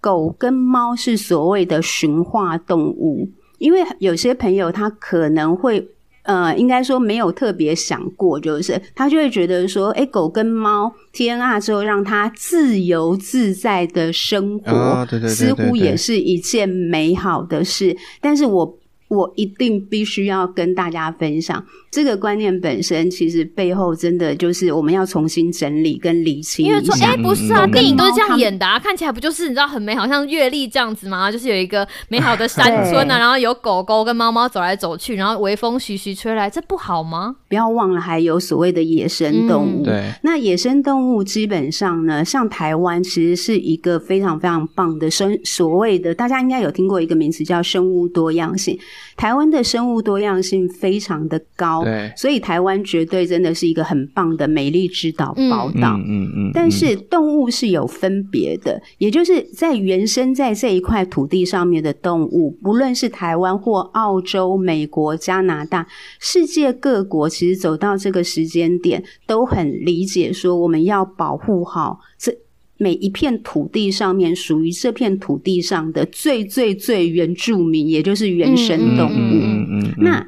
[0.00, 3.28] 狗跟猫是所谓的驯化动物。
[3.58, 5.88] 因为有些朋友他可能会
[6.22, 17.96] 呃，应该说没有特别想过，就是他就会觉得说，哎，狗跟猫 T N R 之后，让它自由自在的生活，似乎也是一件美好的事。
[18.20, 21.64] 但是我我一定必须要跟大家分享。
[21.90, 26.66] 这个观念本身，其实背后真的就是我们要重新整理跟理清。
[26.66, 31.32] 因为说，哎，不是啊，电影都是这样演的啊，看起来不就是你知道很美好，像阅历这样子吗？
[31.32, 37.36] 就是有一个美好的山村啊，然后有狗狗跟猫猫走来走去，然后微风徐徐吹来，这不好吗？
[37.48, 39.84] 不要忘了，还有所谓的野生动物。
[39.84, 48.78] 对，那野生动物基本上呢，像台湾其实是一个非常非常棒的生，所谓的大家应该有听过一个名词叫生物多样性。
[49.16, 51.84] 台湾的生物多样性非常的高。
[51.84, 55.96] 对，所以台湾绝对真的是一个很棒的美丽之岛宝岛。
[56.06, 56.50] 嗯嗯。
[56.52, 65.86] 但是动物是有分别的，也就是在原生在这一块土地上面的动物，不论是台湾或澳洲、美国、加拿大，
[66.18, 72.32] 世界各国，其实走到这个时间点，都很理解说，我们要保护好这
[72.78, 79.12] 每一片土地上面属于这片土地上的最最最原住民，也就是原生动物。
[79.12, 79.94] 嗯嗯。
[79.98, 80.26] 那。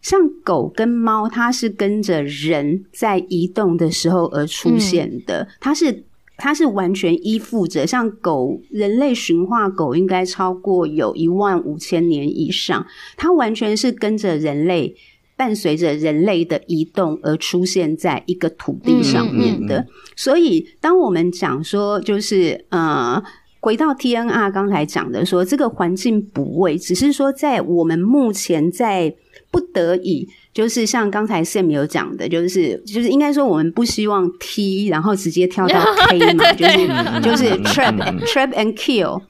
[0.00, 6.02] 像狗跟猫，它是跟着人在移动的时候而出现的，它是
[6.36, 7.86] 它是完全依附着。
[7.86, 12.84] 像狗，人类驯化狗应该超过有一万五千年以上，
[13.16, 14.92] 它完全是跟着人类，
[15.42, 19.84] 伴随着人类的移动而出现在一个土地上面的。
[20.14, 23.20] 所以，当我们讲说，就是呃，
[23.58, 29.16] 回到 T N R 刚才讲的说，这个环境补位，只是说在我们目前在。
[29.50, 35.78] 不得已，就是像刚才 Sam 有讲的，就是就是应该说，我们不希望 T，然后直接跳到
[36.08, 39.20] K 嘛，就 是就是 trap trap and kill。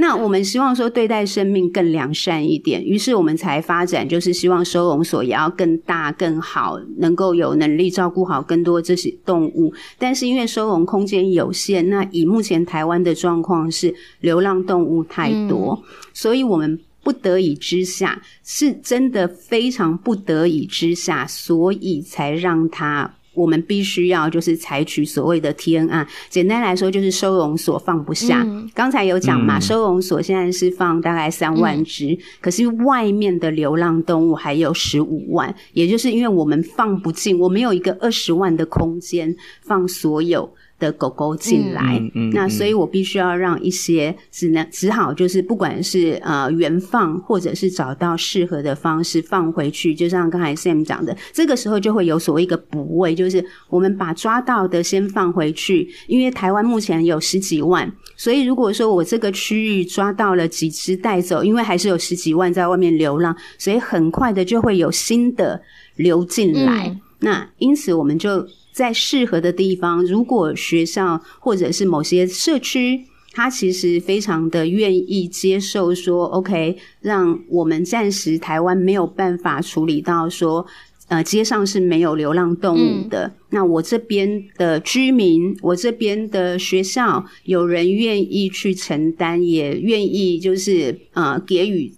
[0.00, 9.74] 那我们希望说对待生命更良善一点，于是我们才发展，就是希望收容所也要更大更好，能够有能力照顾好更多这些动物。
[9.98, 15.82] 但是因为收容空间有限，那以目前台湾的状况是流浪动物太多，
[16.14, 16.78] 所以我们。
[17.00, 26.06] 不得已之下，是真的非常不得已之下，所以才让他我们必须要就是采取所谓的 T N R。
[26.28, 28.46] 简单来说，就是收容所放不下。
[28.74, 40.52] 刚才有讲嘛，收容所现在是放大概三万只，可是外面的流浪动物还有十五万，也就是因为我们放不进，我们有一个二十万的空间放所有。
[40.78, 42.00] 的狗狗进来，
[42.32, 65.60] 那所以我必须要让一些只能只好就是不管是呃原放或者是找到适合的方式放回去，就像刚才 Sam 讲的，这个时候就会有所谓一个补位，就是我们把抓到的先放回去，因为台湾目前有十几万，所以如果说我这个区域抓到了几只带走，因为还是有十几万在外面流浪，所以很快的就会有新的
[65.96, 68.46] 流进来，那因此我们就。
[68.78, 80.64] 在适合的地方，如果学校或者是某些社区，他其实非常的愿意接受说，OK，让我们暂时台湾没有办法处理到说，
[81.08, 83.32] 呃，街上是没有流浪动物的。
[83.50, 91.92] 那我这边的居民，我这边的学校，有人愿意去承担，也愿意就是呃给予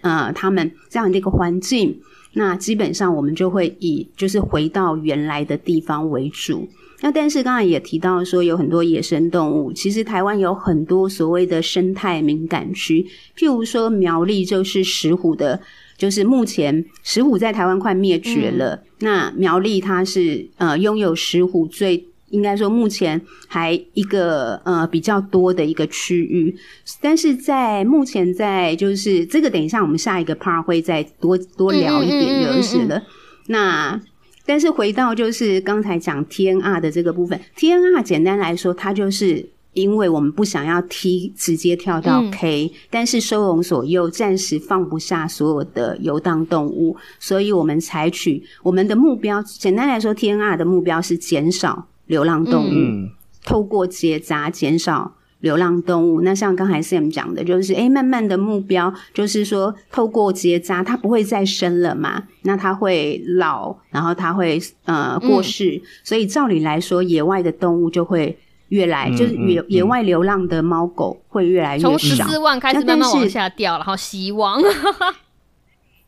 [0.00, 2.00] 呃他们这样的一个环境。
[2.34, 6.68] 那基本上我们就会以就是回到原来的地方为主。
[7.00, 15.60] 那但是刚才也提到说有很多野生动物，其实台湾有很多所谓的生态敏感区，譬如说苗栗就是石虎的，
[15.96, 18.82] 就是目前石虎在台湾快灭绝了。
[19.00, 22.08] 那苗栗它是呃拥有石虎最。
[22.34, 26.54] 应该说，目前还一个呃比较多的一个区域，
[27.00, 33.00] 但是在目前在就是这个，等一下我们下一个 part 会再多多聊一点就是了。
[33.46, 34.00] 那
[34.44, 51.86] 但是回到就是刚才讲 T N R 的这个部分，T N R 简单来说，它就是因为我们不想要 T 直接跳到 K，但是收容所又暂时放不下所有的游荡动物，所以我们采取我们的目标，简单来说，T N R 的目标是减少。
[52.06, 53.08] 流浪动物
[53.44, 56.22] 透过结扎减少流浪动物。
[56.22, 62.22] 那像刚才 Sam 讲的，就是哎，慢慢的目标就是说，透过结扎，它不会再生了嘛？
[62.42, 65.82] 那它会老，然后它会呃过世。
[66.02, 68.38] 所以照理来说，野外的动物就会
[68.68, 71.90] 越来，就是野野外流浪的猫狗会越来越少。
[71.90, 74.62] 从十四万开始慢慢往下掉，然后希望。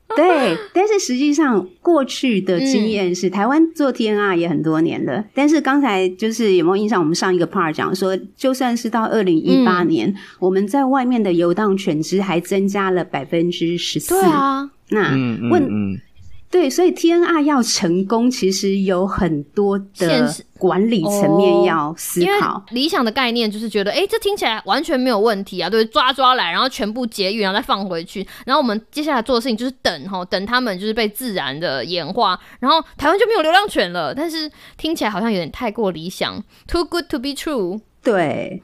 [0.15, 5.25] 对，但是实际上过去的经验是，台湾做 T N R 也很多年了。
[5.35, 7.01] 但是刚才就是有没有印象？
[7.01, 14.15] 我们上一个 part 讲说，就算是到二零一八年，我们在外面的游荡犬只还增加了百分之十四。
[14.15, 15.11] 对啊，那
[15.51, 15.99] 问
[16.49, 22.65] 对，所以 TNR 要成功，其实有很多的管理层面要思考。
[22.71, 34.15] 理想的概念就是觉得，哎、这听起来完全没有问题啊，对，抓抓来，然后全部结语，然后再放回去，然后我们接下来做的事情就是等哈，等他们就是被自然的演化，然后台湾就没有流浪犬了。
[34.15, 37.81] 但是听起来好像有点太过理想，too good to be true。
[38.07, 38.63] 对，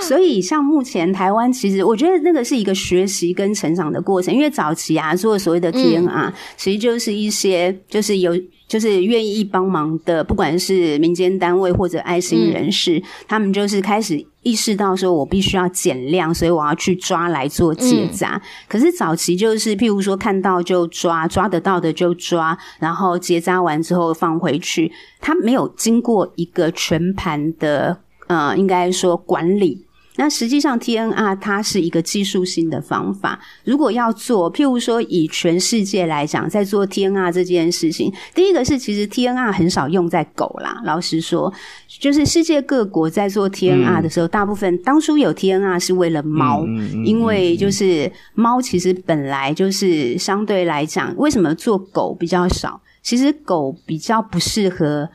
[0.00, 4.32] 所以像目前台湾，其实我觉得那个是一个学习跟成长的过程。
[4.32, 8.32] 因为早期啊，做所谓的 TNR，、其实就是一些就是有
[8.68, 18.40] 就是愿意帮忙的，不管是民间单位或者爱心人士，他们就是开始意识到说，我必须要减量，所以我要去抓来做结扎。
[18.68, 27.98] 可是早期就是譬如说看到就抓，抓得到的就抓，然后结扎完之后放回去，他没有经过一个全盘的。
[28.30, 29.84] 呃，应该说管理。
[30.16, 33.40] 那实际上，TNR 它是一个技术性的方法。
[33.64, 40.80] 如果要做，譬如说以全世界来讲，在做 TNR 这件事情，第一个是其实 TNR 很少用在狗啦。
[40.84, 41.52] 老实说，
[41.88, 46.64] 就是世界各国在做 TNR 的时候，大部分当初有 TNR 是为了猫，
[47.04, 52.80] 因为就是猫其实本来就是相对来讲，为什么做狗比较少？
[53.02, 55.08] 其实狗比较不适合，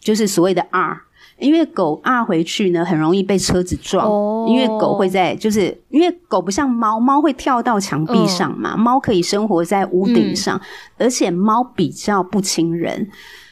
[0.00, 1.02] 就是所谓的 R。
[1.38, 4.06] 因为狗啊回去呢，很容易被车子撞。
[4.06, 10.58] 哦因为狗会在，就是因为狗不像猫，猫会跳到墙壁上嘛，猫可以生活在屋顶上，
[10.96, 13.06] 而且猫比较不亲人。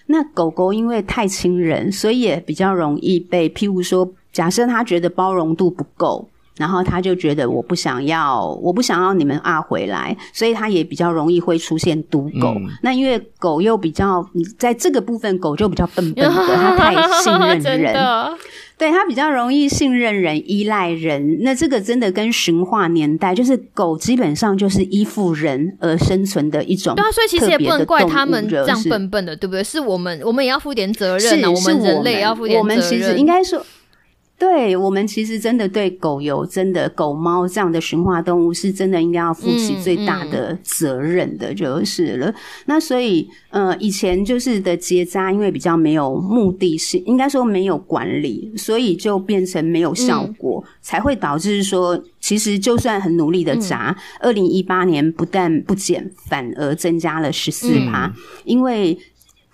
[0.07, 6.29] 那狗狗因为太亲人，所以也比较容易被，譬如说，假设它觉得包容度不够。
[6.57, 12.49] 然后他就觉得我不想要，我不想要你们啊回来，所以他也比较容易会出现毒狗。
[12.57, 14.25] 嗯那因为狗又比较，
[14.59, 18.33] 在这个部分狗就比较笨笨的，它太信任人， 的，
[18.79, 21.39] 对它比较容易信任人、依赖人。
[21.43, 29.65] 那这个真的跟驯化年代，就是狗基本上就是依附人而生存的一种对啊，所以其实也不能怪他们这样笨笨的，对不对？
[29.65, 32.79] 是我们，我们也要负点责任啊，我是们人类也要负点我责任。
[32.79, 33.65] 们其实应该说，
[34.39, 42.35] 对我们其实真的对狗有真的狗猫这样的驯化动物，是真的应该要负起嗯最大的责任的，就是了。
[42.67, 58.13] 那所以，呃，以前就是的结扎，因为比较没有目的性，应该说没有管理，所以就变成没有效果，才会导致说，其实就算很努力的扎，二零一八年不但不减，反而增加了十四趴，
[58.45, 58.99] 因为。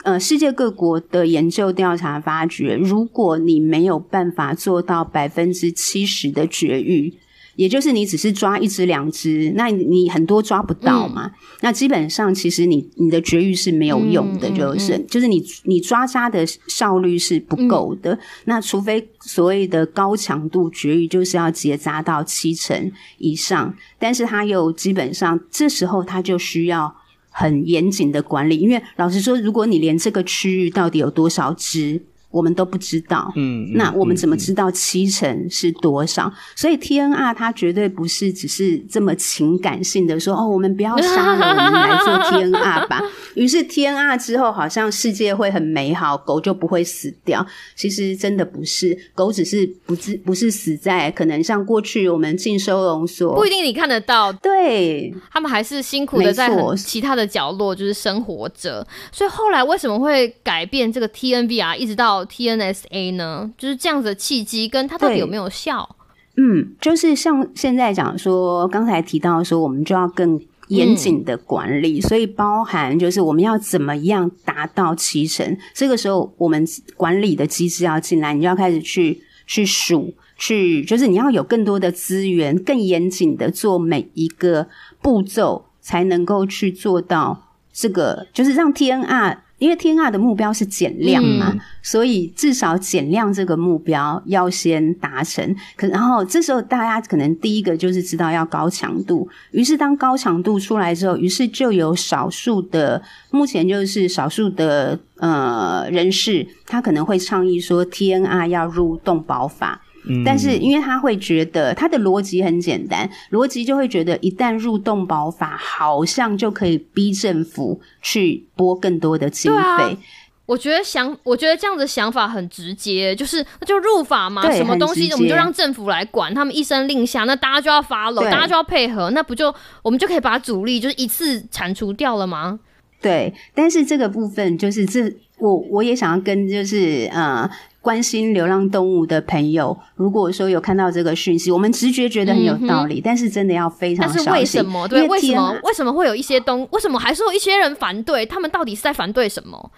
[0.04, 7.14] 呃，世界各国的研究调查发觉，如果你没有办法做到百分之七十的绝育，
[7.54, 11.30] 也就是你只是抓一只两只，那你你很多抓不到嘛？
[11.60, 18.18] 那基本上其实你你的绝育是没有用的，嗯嗯就是、就是你你抓扎的效率是不够的。
[18.46, 26.96] 那除非所谓的高强度绝育，就是要结扎到七成以上，但是它又基本上这时候它就需要。
[27.32, 32.00] 很严谨的管理，因为老实说，如果你连这个区域到底有多少只，
[32.32, 36.32] 我们都不知道，嗯，嗯那我们怎么嗯知道七成是多少？
[36.56, 43.00] 所以 TNR 它绝对不是只是这么情感性的说哦，我们不要杀了，我们来做 TNR 吧。
[43.36, 47.46] 于是 TNR 之后，好像世界会很美好，狗就不会死掉。
[47.76, 58.86] 其实真的不是，狗只是不是不是死在可能像过去我们进收容所，不一定你看得到，对他们还是辛苦的在其他的角落就是生活着。
[59.10, 63.50] 所以后来为什么会改变这个 TNVR 一直到 TNSA 呢？
[63.56, 65.96] 就是这样子的契机，跟它到底有没有效？
[66.36, 75.56] 嗯，就是像现在讲说，刚才提到说，我们就要更严谨的管理，所以包含就是我们要怎么样达到七成。
[75.74, 76.64] 这个时候，我们
[76.96, 84.68] 管理的机制要进来，你就要开始去去数，去就是你要有更多的资源，更严谨的做每一个
[85.02, 89.36] 步骤，才能够去做到这个，就是让 TNR。
[89.62, 95.54] 因为 TNR 的目标是减量嘛，嗯所以至少减量这个目标要先达成。
[95.76, 103.00] 可然后这时候大家可能第一个就是知道要高强度，于是当高强度出来之后，于是就有少数的
[103.30, 109.80] 目前就是少数的呃人士，他可能会倡议说 TNR 要入动保法。
[110.04, 119.96] 嗯但是因为他会觉得他的逻辑很简单，逻辑就会觉得一旦入动保法，好像就可以逼政府去拨更多的经对啊费。
[120.44, 132.58] 我觉得想，我觉得这样子想法很直接，就是那就入法嘛，什么东西我们就让政府来管，他们一声令下，那大家就要 follow，大家就要配合，那不就我们就可以把阻力就是一次铲除掉了吗？
[133.00, 137.48] 对，但是这个部分就是这，我我也想要跟就是呃
[137.82, 144.24] 关心流浪动物的朋友，如果说有看到这个讯息，我们直觉觉得很有道理，但是真的要非常小心。
[144.24, 144.86] 但是为什么？
[144.88, 145.58] 对，为什么？
[145.64, 146.66] 为什么会有一些东？
[146.70, 148.24] 为什么还是有一些人反对？
[148.24, 149.70] 他们到底是在反对什么？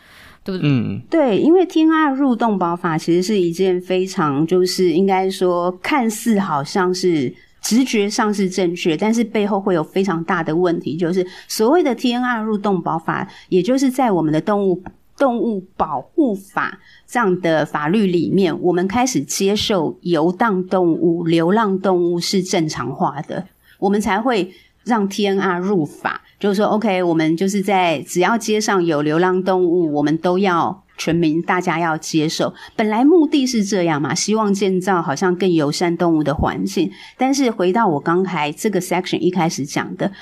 [0.44, 0.70] 对不对？
[0.70, 10.98] 嗯，对，因为天二入洞保法其实是一件非常，就是应该说，看似好像是直觉上是正确，但是背后会有非常大的问题。
[10.98, 14.82] 就是所谓的 TNR 入动保法，也就是在我们的动物
[15.16, 23.46] 动物保护法这样的法律里面，我们开始接受游荡动物、流浪动物是正常化的，
[23.78, 24.52] 我们才会
[24.84, 26.20] 让 TNR 入法。
[26.40, 32.52] 就是说，OK，我们就是在只要街上有流浪动物，我们都要全民大家要接受。
[32.76, 36.90] 本来目的是这样嘛，希望建造好像更友善动物的环境。
[37.16, 40.12] 但是回到我刚才这个 section 一开始讲的，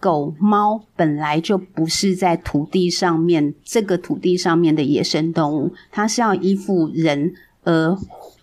[0.00, 7.32] 狗猫本来就不是在土地上面这个土地上面的野生动物，它是要依附人
[7.64, 7.96] 而。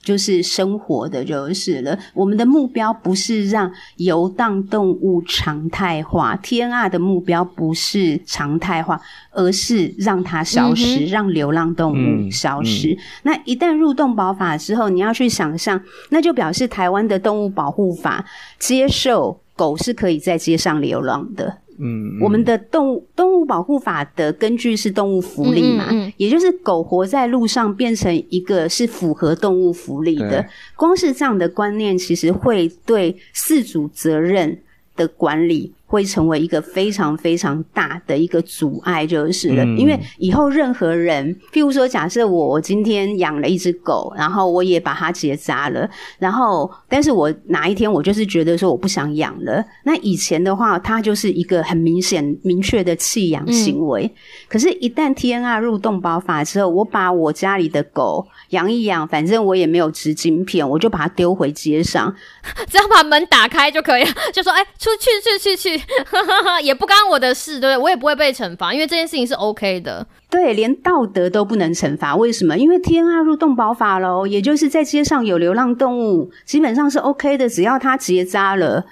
[0.06, 1.97] 就是生活的，就是了。
[2.14, 9.01] 我们的目标不是让游荡动物常态化，天 r 的目标不是常态化，
[9.32, 12.95] 而是让它消失，让流浪动物消失。
[13.24, 15.82] 那一旦入动保法之后，你要去想象，
[16.12, 18.24] 那就表示台湾的动物保护法
[18.60, 21.58] 接受狗是可以在街上流浪的。
[21.78, 25.86] 嗯，我们的动物动物保护法的根据是动物福利嘛，
[26.16, 30.45] 也就是狗活在路上变成一个是符合动物福利的。
[30.78, 34.58] 光是这样的观念，其实会对饲主责任
[34.95, 35.74] 的管理。
[35.88, 39.64] 会成为一个非常非常大的一个阻碍，就是了。
[39.78, 54.12] 因为以后任何人，譬如说，假设我我今天养了一只狗，然后我也把它结扎了，然后，但是我哪一天我就是觉得说我不想养了，那以前的话，它就是一个很明显明确的弃养行为。
[54.50, 62.14] 可是，一旦 T N R 入动保法之后，我把我家里的狗养一养，反正我也没有植晶片，我就把它丢回街上，
[62.68, 65.75] 只要把门打开就可以了，就说：“哎，出去去去去。”
[66.64, 67.84] 也不干我的事，对不对？
[67.84, 70.06] 我也不会被惩罚，因为这件事情是 OK 的。
[70.30, 72.58] 对，连道德都不能惩罚，为什么？
[72.58, 78.86] 因为天啊入动保法喽，也就是在街上有流浪动物，基本上是 OK 的，只要它结扎了，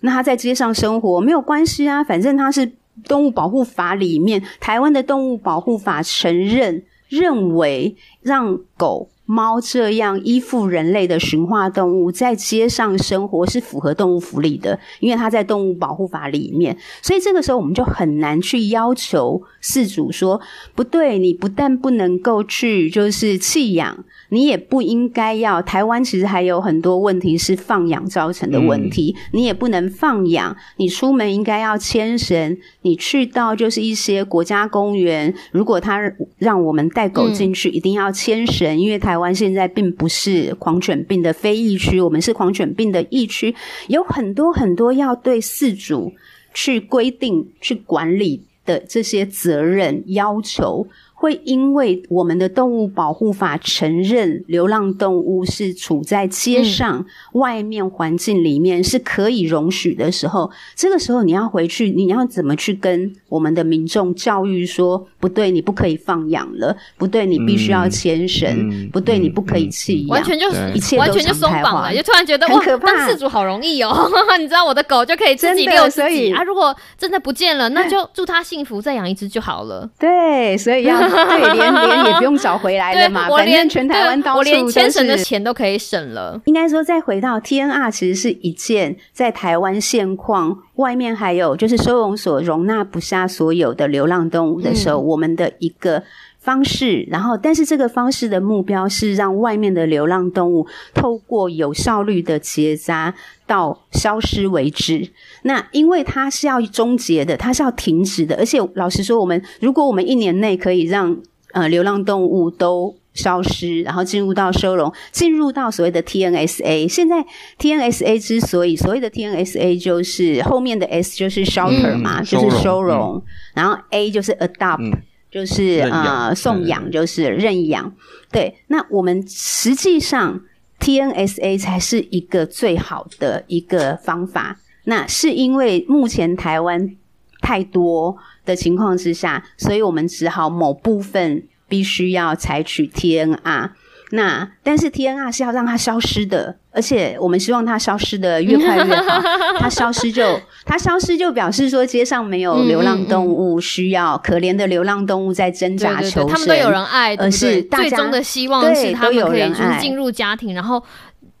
[0.00, 2.72] 那它在街上生活没有关系啊，反正它是
[3.04, 9.08] 动物保护法里面，台湾的动物保护法承认认为让狗。
[9.30, 16.74] 猫这样依附人类的驯化动物，在街上生活是符合动物福利的，因为它在动物保护法里面。
[17.02, 20.40] 所以这个时候，我们就很难去要求饲主说，
[20.74, 24.02] 不对，你不但不能够去就是弃养。
[24.30, 25.60] 你也不应该要。
[25.60, 30.56] 台湾其实还有很多问题是放养造成的问题，你也不能放养。
[30.76, 36.00] 你出门应该要牵绳，你去到就是一些国家公园，如果他
[36.38, 43.54] 让我们带狗进去，一定要牵绳，因为台湾现在并不是狂犬病的非疫区，我们是狂犬病的疫区，
[43.88, 46.12] 有很多很多要对饲主
[46.54, 50.86] 去规定、去管理的这些责任要求。
[51.20, 72.86] 会因为我们的动物保护法承认流浪动物是处在街上外面环境里面是可以容许的时候，这个时候你要回去，你要怎么去跟我们的民众教育说，不对，你不可以放养了，不对，你必须要牵绳，不对，你不可以弃养，完全就一切完全就松绑了，就突然觉得很可怕。
[72.86, 74.08] 当饲主好容易哦，
[74.38, 79.88] 你知道我的狗就可以自己遛自己啊，如果真的不见了，那就祝它幸福，再养一只就好了。
[79.98, 80.98] 对，所以要。
[80.98, 86.40] 对，连连也不用找回来了嘛，反正全台湾到处连牵绳的钱都可以省了。
[86.44, 96.02] 应该说，再回到 T N R，其实是一件在台湾现况，外面还有就是收容所容纳不下所有的流浪动物的时候，我们的一个
[96.38, 97.06] 方式。
[97.10, 103.14] 然后，但是这个方式的目标是让外面的流浪动物透过有效率的结扎
[103.46, 105.10] 到消失为止。
[105.42, 108.36] 那因为它是要终结的，它是要停止的。
[108.36, 111.16] 而且老实说，我们如果我们一年内可以让
[111.52, 116.88] 呃，流浪动物都消失，然后进入到收容，进入到所谓的 TNSA。
[116.88, 117.24] 现在
[117.58, 123.22] TNSA 之所以所谓的 TNSA，就是后面的 S 就是 shelter 嘛，就是收容，
[123.54, 124.98] 然后 A 就是 adopt，
[125.30, 127.92] 就是呃送养，就是认养。
[128.30, 130.40] 对，那我们实际上
[130.78, 134.60] TNSA 才是一个最好的一个方法。
[134.84, 136.96] 那是因为目前台湾
[137.42, 138.16] 太多。
[138.48, 143.70] 的情况之下，所以我们只好某部分必须要采取 TNR。
[144.10, 149.22] 那但是 TNR 是要让它消失的，而且我们希望它消失的越快越好。
[149.60, 160.82] 它消失就它消失就表示说街上没有流浪动物，需要可怜的流浪动物在挣扎求生，他们都有人爱，而是最终的希望是他们可以进入家庭，然后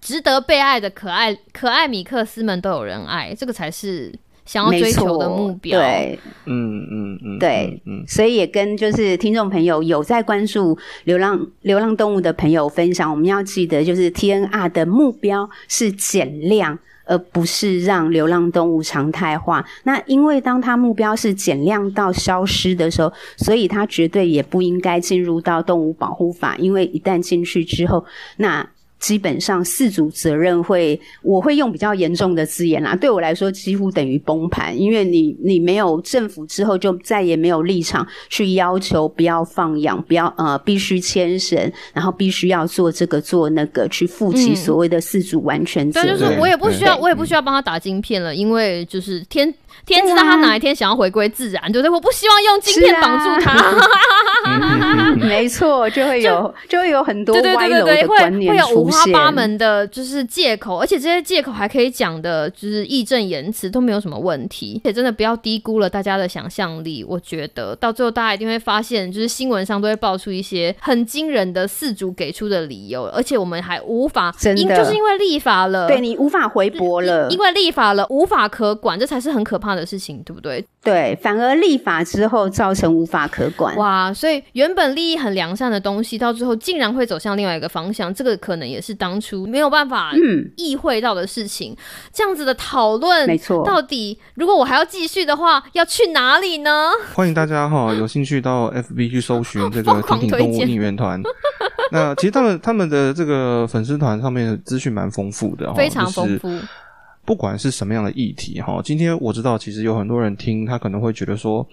[0.02, 4.12] 值得被爱的可爱可爱米克斯们都有人爱，这个才是。
[4.48, 19.62] 想要追求的目标，对，嗯嗯嗯，对，所以也跟就是听众朋友有在关注流浪流浪动物的朋友分享，我们要记得，就是 TNR 的目标是减量，而不是让流浪动物常态化。
[19.82, 28.02] 那因为当它目标是减量到消失的时候，所以它绝对也不应该进入到动物保护法，因为一旦进去之后，
[28.38, 28.66] 那。
[28.98, 32.94] 基本上，四组责任会，我会用比较严重的字眼啦。
[32.94, 46.18] 对我来说，几乎等于崩盘，因为你你没有政府之后，就再也没有立场去要求不要放养，不要呃必须牵绳，然后必须要做这个做那个，去负起所谓的四组完全责任。
[46.18, 49.52] 就是我也不需要，我也不需要帮他打晶片了，因为就是天。
[49.86, 51.90] 天知道他哪一天想要回归自然，对不对？
[51.90, 53.56] 我不希望用晶片绑住他。
[55.16, 64.80] 没错，就会有就会有很多歪楼的观念会有五花八门的，就是借口，而且这些借口还可以讲的，就是义正言辞，都没有什么问题。
[64.84, 67.04] 且真的不要低估了大家的想象力。
[67.04, 80.64] 我觉得到最后大家一定会发现，就是新闻上都会爆出一些很惊人的四主给出的理由，而且我们还无法，真的就是因为立法了，对你无法回驳了，因为立法了无法可管，这才是很可怕的事情，对不对？
[80.82, 83.76] 对，反而立法之后造成无法可管。
[83.76, 90.12] 哇，所以原本利益很良善的东西，到最后竟然会走向另外一个方向，这个可能也是当初没有办法
[90.56, 91.76] 意会到的事情。
[92.12, 93.64] 这样子的讨论，没错。
[93.64, 96.90] 到底如果我还要继续的话，要去哪里呢？
[97.14, 101.20] 欢迎大家哈， 有兴趣到 FB 去搜寻这个“听听动物应援团”。
[101.90, 106.48] 那其实他们他们的这个粉丝团上面资讯蛮丰富的， 非常丰富。
[107.28, 111.66] 不管是什么样的议题哈，今天我知道，其实有很多人听他可能会觉得说，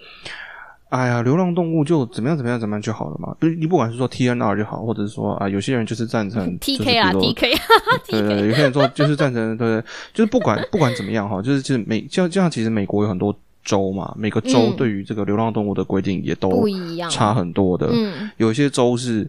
[0.90, 3.34] 哎呀，流浪动物就怎么样怎么样怎么样就好了嘛。
[3.40, 7.54] 不你不管是说 T N R 就好，或者是说啊，有些人就是赞成 T K 啊 T K，
[8.06, 13.34] 对对，有些人说就是赞成，对对，就是不管不管怎么样哈，就是就是美，就就像其实美国有很多
[13.64, 17.88] 州嘛，每个州对于这个流浪动物的规定也都不一样，差很多的。
[17.90, 19.26] 嗯，有些州是。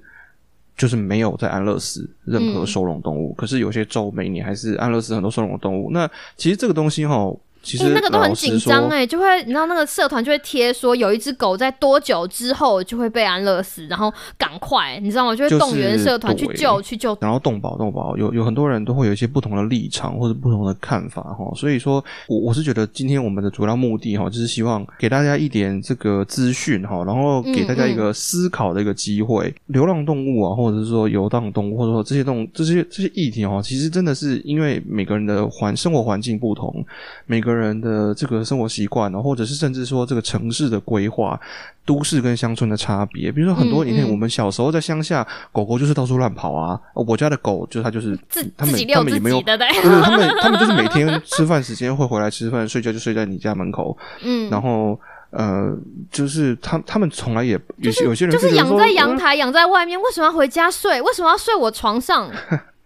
[0.77, 5.89] 就是没有在安乐死任何收容动物，可是有些州每年还是安乐死很多收容动物。
[5.91, 7.35] 那其实这个东西哈。
[7.67, 15.35] 其实那个都很紧张哎，就会你知道那个社团就会贴说有一只狗在多久之后就会被安乐死，然后赶快你知道吗？
[15.35, 17.17] 就会动员社团去救去救。
[17.19, 29.53] 然后动保动保有有很多人都会有一些不同的立场或者不同的看法哈，所以说我我是觉得今天我们的主要目的哈，就是希望给大家一点这个资讯哈，然后给大家一个思考的一个机会。
[29.65, 36.73] 流浪动物啊，或者是说游荡动物，或者说这些动物这些这些议题哈，其实真的是因为每个人的环生活环境不同，
[37.25, 37.51] 每个。
[37.51, 41.39] 人的这个生活习惯呢，或者是甚至说这个城市的规划，
[41.85, 43.31] 都市跟乡村的差别。
[43.31, 46.79] 比如说很多年前我们小时候在乡下，狗狗就是到处乱跑啊。
[46.93, 48.17] 我家的狗就它就是
[48.57, 49.67] 他们他们也没有，对对，
[50.01, 53.97] 他们他们就是每天吃饭时间会回来吃饭，睡觉就睡在你家门口。
[54.23, 54.99] 嗯，然后
[55.31, 55.75] 呃，
[56.11, 61.01] 就是他他们从来也有些有些人就是养在阳台，养在外面，为什么要回家睡？
[61.01, 62.31] 为什么要睡我床上？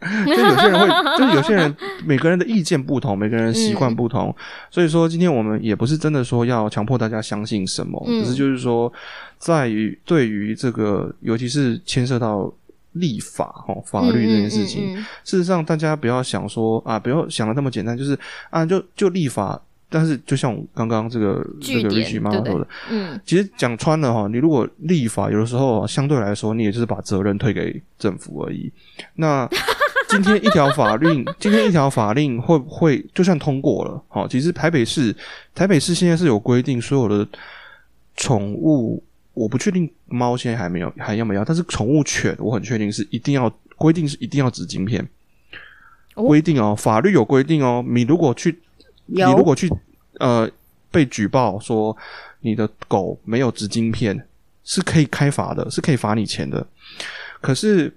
[0.25, 1.75] 就有些人会，就是有些人
[2.05, 4.35] 每个人的意见不同，每个人习惯不同，
[4.69, 8.91] 所以说今天我们也不是真的说要强迫大家相信什么，只是就是说，
[9.37, 12.51] 在于对于这个，尤其是牵涉到
[12.93, 18.17] 立法哈法律这件事情，事实上大家不要想说啊，不要想的那么简单，就是
[18.49, 19.61] 啊，就就立法。
[19.93, 28.71] 但是，就像刚刚这个这个 Rich 妈妈说的，嗯，其实讲穿了哈，你如果立法，有的时候相对来说，你也就是把责任推给政府而已。
[29.15, 29.45] 那
[30.11, 34.03] 今天一条法令， 今天一条法令会不会就算通过了？
[34.07, 35.15] 好，其实台北市
[35.55, 37.27] 台北市现在是有规定，所有的
[38.15, 39.03] 宠物，
[39.33, 45.07] 我不确定猫现在还没有还要不要，但是宠物犬我很确定是一定要规定是一定要纸晶片，
[46.13, 48.59] 规定哦，法律有规定哦，你如果去。
[49.13, 49.69] 你如果去
[50.19, 50.49] 呃
[50.89, 51.97] 被举报说
[52.39, 54.25] 你的狗没有植晶片，
[54.63, 56.65] 是可以开罚的，是可以罚你钱的。
[57.41, 57.93] 可是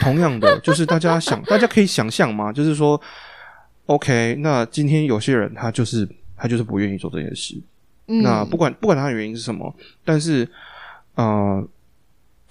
[0.00, 2.52] 同样的， 就是大家想，大家可以想象吗？
[2.52, 3.00] 就是说
[3.86, 7.60] ，OK，那今天有些人他就是他就是不愿意做这件事。
[8.06, 9.74] 那不管不管他的原因是什么，
[10.04, 10.46] 但是
[11.14, 11.66] 呃，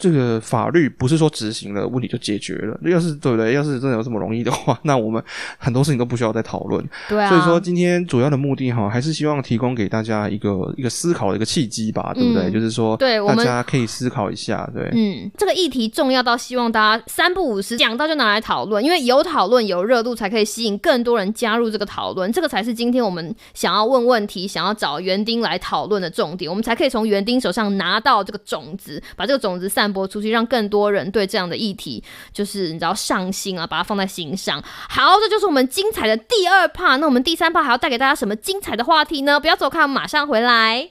[0.01, 3.53] 这个法律不是说执行了问题就解决了，要是对不对？
[3.53, 5.23] 要是真的有这么容易的话， 那我们
[5.59, 6.83] 很多事情都不需要再讨论。
[7.07, 12.49] 对啊，所以说今天主要的目的哈，还是希望提供给大家一个一个思考的一个契机吧，对不对？
[12.49, 34.61] 就是说，对大家可以思考一下，对，嗯，这个议题重要到希望大家三不五时讲到就拿来讨论，因为有讨论有热度，才可以吸引更多人加入这个讨论，这个才是今天我们想要问问题、想要找园丁来讨论的重点，我们才可以从园丁手上拿到这个种子，把这个种子散播出去，让更多人对这样的议题，就是你知道上心啊，把它放在心上。
[34.89, 36.95] 好，这就是我们精彩的第二趴。
[36.97, 39.39] 那我们第三趴还要带给大家什么精彩的话题呢？
[39.39, 40.89] 不要走开，我们马上回来。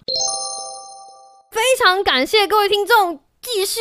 [1.51, 3.81] 非常感谢各位听众继续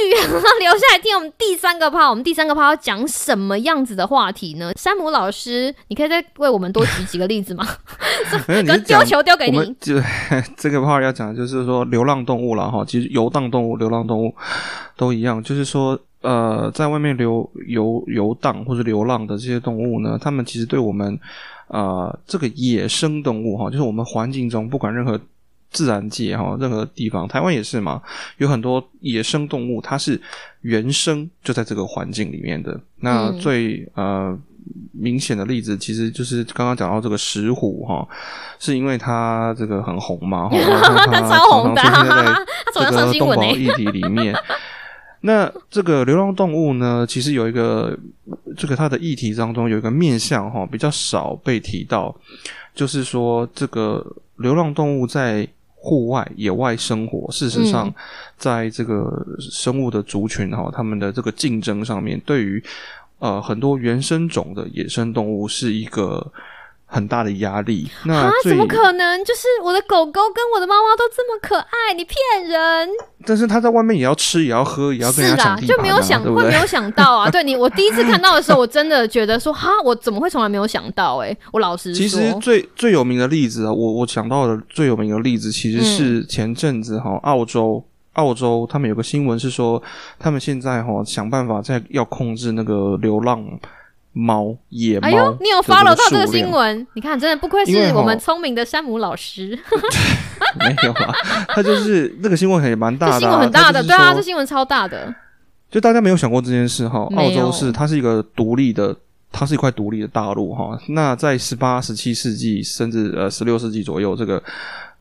[0.59, 2.09] 留下来听我们第三个 part。
[2.09, 4.71] 我们第三个 part 要讲什么样子的话题呢？
[4.75, 7.67] 山姆老师，你可以再为我们多举几个例子吗？
[8.87, 9.75] 丢球丢给你。
[9.79, 9.95] 就
[10.55, 12.85] 这个 part 要讲，就是说流浪动物了哈。
[12.85, 14.33] 其实游荡动物、流浪动物
[14.95, 15.99] 都一样，就是说。
[16.21, 21.17] 呃，在外面流游游荡或者流浪的这些动物呢，它们其实对我们
[21.69, 25.17] 呃这个野生动物哈，就是我们环境中不管任何
[25.71, 28.01] 自然界哈，任何地方，台湾也是嘛，
[28.37, 30.19] 有很多野生动物，它是
[30.61, 32.79] 原生就在这个环境里面的。
[33.01, 34.37] 那最呃
[34.91, 38.07] 明显的例子，其实就是刚刚讲到这个石虎哈，
[38.59, 40.49] 是因为它这个很红嘛，
[41.11, 44.35] 它超红的， 它这个动保议题里面。
[45.21, 47.97] 那这个流浪动物呢，其实有一个
[48.55, 52.15] 这个它的议题当中有一个面向哈，比较少被提到，
[52.73, 54.05] 就是说这个
[54.37, 55.45] 流浪动物在
[55.81, 57.93] 户外野外生活，事实上，
[58.37, 62.63] 在这个生物的族群哈，他们的这个竞争上面，对于
[63.19, 66.31] 呃很多原生种的野生动物是一个。
[66.91, 69.23] 很大的压力，那怎么可能？
[69.23, 72.17] 就是我的狗狗跟我的猫猫都这么可爱，你骗
[72.49, 72.89] 人！
[73.25, 77.29] 但是它在外面也要吃，也要喝，也要跟人家就没有想会没有想到啊！
[77.31, 81.17] 对你，我第一次看到的时候，我真的觉得说哈，我怎么会从来没有想到？
[81.17, 87.83] 哎，我老实说，其实最最有名的例子啊，我我想到的最有名的例子，其实是前阵子哈，澳洲
[88.13, 89.79] 澳洲他们有个新闻是说，
[90.17, 93.45] 他们现在哈想办法在要控制那个流浪。
[94.13, 96.87] 猫野猫，哎呦，你有 follow 到这个新闻？
[96.93, 99.57] 你看，真的不愧是我们聪明的山姆老师。
[100.59, 101.13] 没有啊，
[101.49, 105.13] 他就是那个新闻也蛮大的，新闻很大的，对啊，这新闻超大的。
[105.69, 108.95] 就大家没有想过这件事哈，澳洲是它是一个独立的，
[109.31, 110.75] 它是一块独立的大陆哈。
[110.89, 114.41] 那在十八、十七世纪，甚至呃十六世纪左右，这个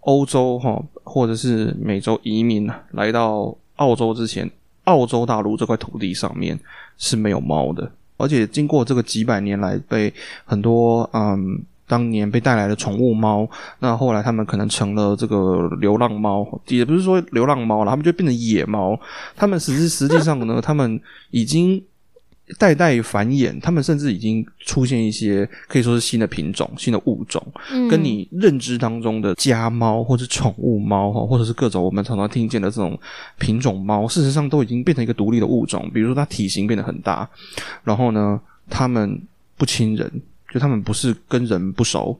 [0.01, 4.51] 欧洲哈，或者是美洲移民来到澳洲之前，
[4.85, 6.59] 澳洲大陆这块土地上面
[6.99, 7.91] 是没有猫的。
[8.19, 10.13] 而且经过这个几百年来，被
[10.45, 13.49] 很多嗯当年被带来的宠物猫，
[13.79, 19.01] 那后来他们可能成了这个流浪猫，也不是说流浪猫了，他们就变成野猫。
[19.35, 21.01] 他们实际实际上呢，他们
[21.31, 21.83] 已经。
[22.57, 27.45] 代代繁衍，他们甚至已经出现一些可以说是新的品种、新的物种，
[27.91, 32.99] 跟你认知当中的家猫或者宠物猫哈，或者是各种我们常常听见的这种
[33.39, 35.91] 品种猫，事实上都已经变成一个独立的物种。
[35.93, 37.29] 比如说，它体型变得很大，
[37.85, 38.41] 然后呢，
[38.71, 39.21] 它们
[39.57, 40.11] 不亲人，
[40.53, 42.19] 就它们不是跟人不熟。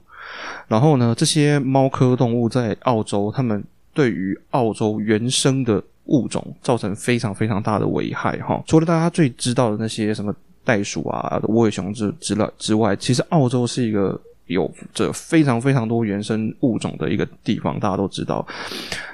[0.67, 3.63] 然后呢，这些猫科动物在澳洲，它们
[3.93, 5.83] 对于澳洲原生的。
[6.09, 10.33] 物种造成非常非常大的危害哈，除了大家最知道的那些什么
[10.63, 18.45] 袋鼠啊、无尾熊之之了之外，其实澳洲是一个有着非常非常多原生物种的一个地方，大家都知道。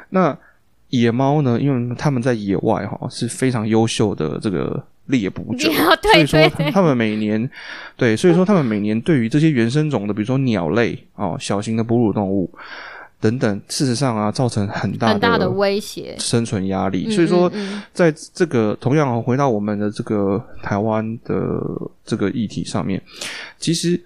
[0.09, 0.37] 那
[0.89, 1.59] 野猫呢？
[1.59, 5.69] 因为它们在野外哈是非常优秀的这个猎捕者，
[6.25, 7.49] 所以说他们每年
[7.97, 12.49] 对，所以说他们每年对于这些原生种的，比如说鸟类哦，小型的哺乳动物。
[13.25, 17.09] 等等，事实上啊，造成很大很大的威胁、生存压力。
[17.09, 17.51] 所以说，
[17.91, 21.33] 在这个同样回到我们的这个台湾的
[22.05, 23.01] 这个议题上面，
[23.57, 23.99] 其实。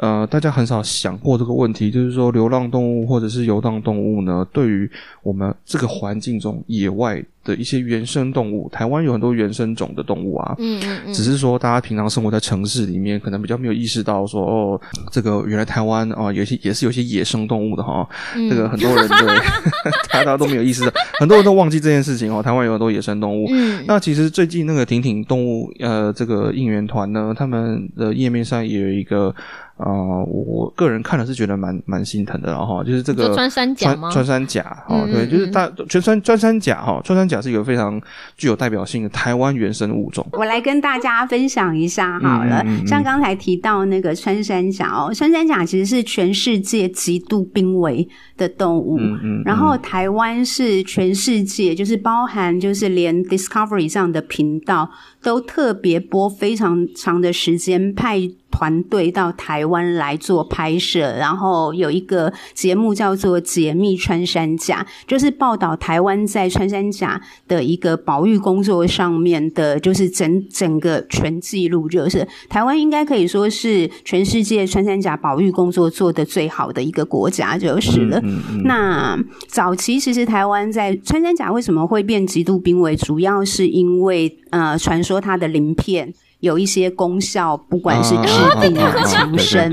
[0.00, 4.88] 呃，大家很少想过这个问题，就是说流浪动物或者是游荡动物呢，对于
[5.24, 14.80] 我们这个环境中野外的一些原生动物，台湾有很多原生种的动物啊，嗯嗯嗯，只是说大家平常生活在城市里面，可能比较没有意识到说，哦，
[15.10, 18.06] 这个原来台湾啊，有些也是有些野生动物的哈，
[18.50, 19.40] 这个很多人对，
[20.12, 29.34] 大家都没有意识到，很多人都忘记这件事情哦，台湾有很多野生动物，嗯，那其实最近那个婷婷动物呃这个应援团呢，他们的页面上也有一个。
[29.78, 29.86] 啊，
[30.26, 34.10] 我个人看了是觉得蛮蛮心疼的，然后就是这个穿山甲吗？
[34.10, 38.00] 穿山甲，哦，对，就是大全穿穿山甲哈，穿山甲甲是一个非常
[38.36, 40.26] 具有代表性的台湾原生物种。
[40.32, 48.98] 我来跟大家分享一下好了，像刚才提到那个穿山甲哦，穿山甲其实是全世界极度濒危的动物，
[49.44, 54.90] 然后台湾是全世界就是包含就是连 Discovery 上的频道
[55.22, 58.28] 都特别播非常长的时间派。
[58.58, 78.20] 团队到台湾来做拍摄，然后有一个节目叫做《解密穿山甲》，就是报道台湾在穿山甲的一个保育工作上面的，就是整整个全记录，就是台湾应该可以说是全世界穿山甲保育工作做的最好的一个国家，就是了。
[78.64, 86.12] 那早期其实台湾在穿山甲为什么会变极度濒危，主要是因为呃，传说它的鳞片。
[86.40, 89.70] 有一些功效，不管是治病啊、强身，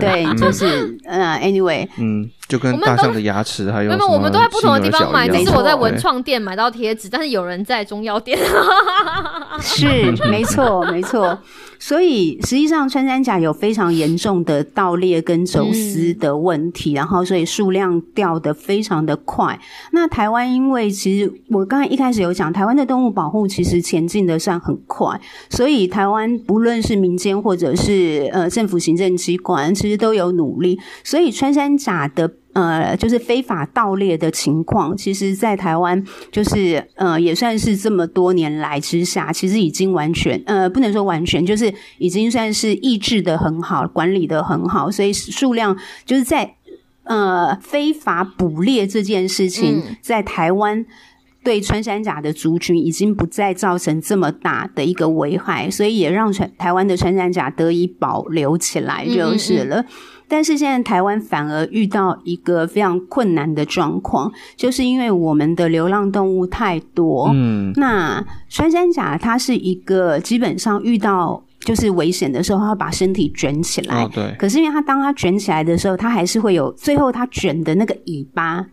[0.00, 8.38] 对，就是嗯，anyway，嗯，就跟大象的牙齿还有，没有，我们都在不同的地方买，只是我在文创店买到贴纸，但是有人在中药店，
[9.60, 9.86] 是
[10.28, 11.38] 没错，没错。
[11.78, 19.58] 所以实际上，穿山甲有非常严重的盗猎跟走私的问题，然后所以数量掉的非常的快。
[19.90, 25.20] 那台湾因为其实我刚才一开始有讲，台湾的动物保护其实前进的算很快，
[25.50, 30.78] 所以台湾不论是民间或者是呃政府行政机关，其实都有努力。
[31.02, 32.30] 所以穿山甲的。
[32.54, 46.56] 呃，就是非法盗猎的情况，其实，在台湾就是呃，也算是这么多年来之下，其实已经完全呃，不能说完全，就是已经算是抑制的很好，管理的很好，所以数量就是在
[47.04, 50.84] 呃非法捕猎这件事情，在台湾
[51.42, 59.84] 对穿山甲的族群已经不再造成这么大的一个危害，所以也让全台湾的穿山甲得以保留起来就是了。
[60.32, 67.30] 但是现在台湾反而遇到一个非常困难的状况，就是因为我们的流浪动物太多。
[67.34, 74.08] 嗯，那穿山甲它是一个基本上遇到就是危险的时候，它会把身体卷起来。
[74.08, 74.34] 对。
[74.38, 78.64] 可是因为它当它卷起来的时候，它还是会有最后它卷的那个尾巴。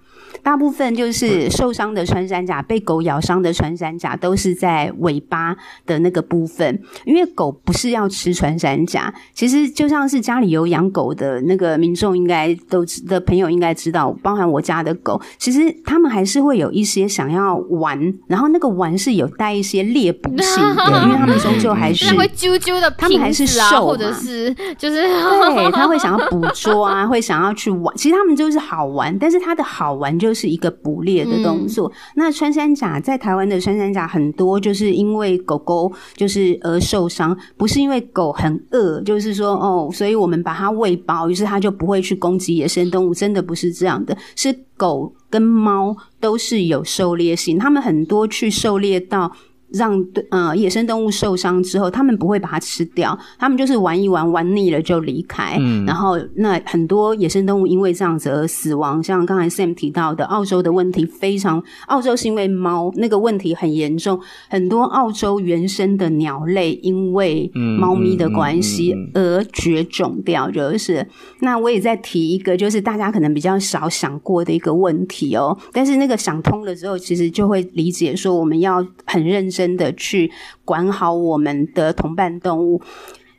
[0.44, 9.14] 大部分就是受伤的穿山甲，被狗咬伤的穿山甲都是在尾巴的那个部分，因为狗不是要吃穿山甲。
[9.34, 27.96] 其实就像是家里有养狗的那个民众，应该都的朋友应该知道，包含我家的狗，其实他们还是会有一些想要玩，然后那个玩是有带一些猎捕性的， 因为他们终究还是会啾啾的，他们还是瘦，或者是就是对，他会想要捕捉啊，会想要去玩。
[27.98, 30.29] 其实他们就是好玩，但是他的好玩就。
[30.30, 31.92] 就是一个捕猎的动作。
[32.16, 43.12] 那穿山甲在台湾的穿山甲很多，就是因为狗狗就是而受伤，不是因为狗很饿，就是说哦，所以我们把它喂饱，于是它就不会去攻击野生动物。
[43.12, 49.32] 真的不是这样的，是狗跟猫都是有狩猎性，它们很多去狩猎到。
[49.72, 55.58] 让呃野生动物受伤之后，他们不会把它吃掉，他们就是玩一玩，玩腻了就离开。
[55.60, 71.06] 嗯，然后那很多野生动物因为这样子而死亡，像刚才 Sam 提到的，澳洲的问题非常，澳洲是因为猫那个问题很严重，很多澳洲原生的鸟类因为猫咪的关系而绝种掉，就是。
[71.42, 79.59] 那我也在提一个，就是大家可能比较少想过的一个问题哦，但是那个想通了之后，其实就会理解说我们要很认真。
[79.60, 80.32] 真的去
[80.64, 82.82] 管好我们的同伴动物，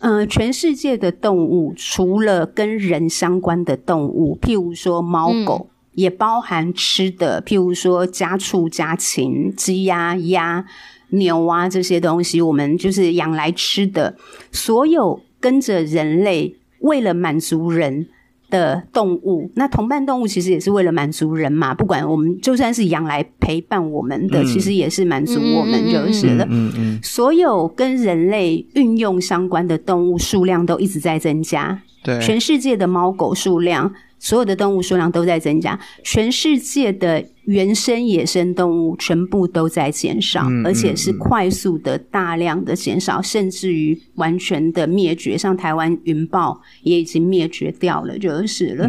[0.01, 10.67] 嗯，全世界的动物除了跟人相关的动物，譬如说猫狗，也包含吃的，譬如说家畜家禽、鸡鸭鸭、
[11.09, 14.15] 牛啊这些东西，我们就是养来吃的。
[14.53, 18.09] 所有跟着人类，为了满足人。
[18.51, 21.73] 的动物，那同伴动物其实也是为了满足人嘛。
[21.73, 26.47] 不管我们就算是养来陪伴我们的，其实也是满足我们就是了。
[26.51, 31.81] 嗯嗯，所有跟人类运用相关的动物数量都一直在增加。
[32.03, 33.95] 对，全世界的猫狗数量。
[34.23, 45.37] 所有的动物数量都在增加，全世界的原生野生动物全部都在减少，而且是快速的、大量的减少，甚至于完全的灭绝。
[45.37, 48.89] 像台湾云豹也已经灭绝掉了，就是了。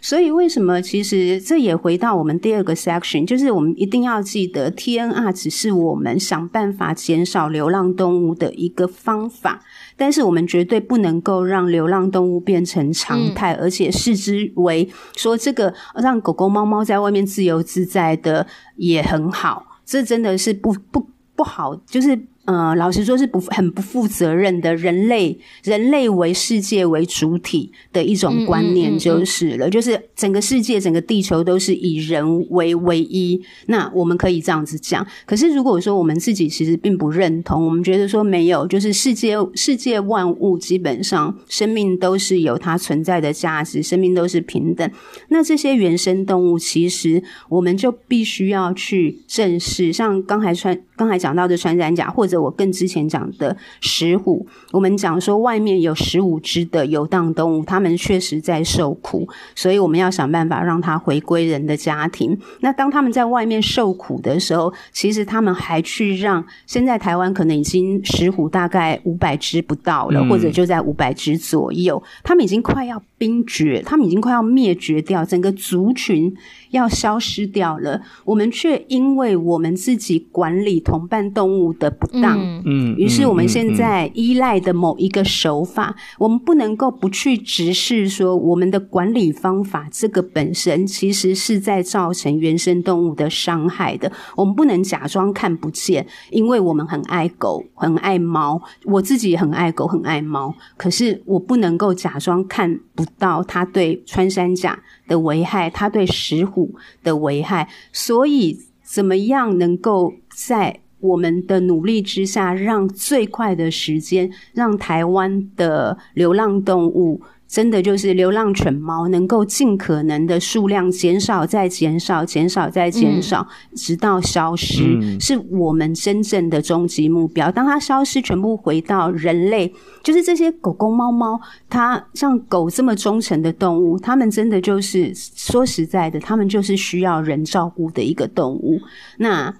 [0.00, 0.80] 所以为什么？
[0.80, 9.64] 其实这也回到我们第二个 section，就是我们一定要记得，TNR 只是我们想办法减少流浪动物的一个方法。
[9.96, 33.42] 但是我们绝对不能够让流浪动物变成常态，而且视之为说这个让狗狗、猫猫在外面自由自在的也很好，这真的是不不不好，就是呃，老实说是不很不负责任的，人类人类为世界为主体的一种观念就是了，就是整个世界整个地球都是以人为唯一。
[33.66, 44.88] 那我们可以这样子讲，可是如果说我们自己其实并不认同，我们觉得说没有，就是世界世界万物基本上生命都是有它存在的价值，生命都是平等。
[45.30, 62.38] 那这些原生动物，其实我们就必须要去正视，像刚才穿刚才讲到的穿山甲，或者我更之前讲的石虎，我们讲说外面有十五只的游荡动物，它们确实在受苦，所以我们要想办法让它回归人的家庭。
[62.60, 76.34] 那当他们在外面受苦的时候，其实他们还去让现在台湾可能已经石虎大概五百只不到了，或者就在五百只左右，他们已经快要冰绝，他们已经快要灭绝掉，整个族群。
[76.70, 94.10] 要消失掉了，我们却因为我们自己管理同伴动物的不当，嗯，于是我们现在依赖的某一个手法，我们不能够不去直视说，我们的管理方法这个本身其实是在造成原生动物的伤害的。
[94.34, 104.78] 我们不能假装看不见，因为我们很爱狗，很爱猫，我自己也很爱狗，很爱猫，可是我不能够假装看不到它对穿山甲。
[105.06, 117.20] 的危害，它对石虎的危害，所以怎么样能够在我们的努力之下，让最快的时间，让台湾的流浪动物。
[117.48, 127.50] 真的就是流浪犬猫能够尽可能的数量减少，再减少，减少再减少，直到消失，是我们真正的终极目标。
[127.50, 129.72] 当它消失，全部回到人类，
[130.02, 131.40] 就是这些狗狗、猫猫，
[131.70, 138.80] 它像狗这么忠诚的动物，它们真的就是说实在的，它们就是需要人照顾的一个动物。
[139.18, 139.54] 那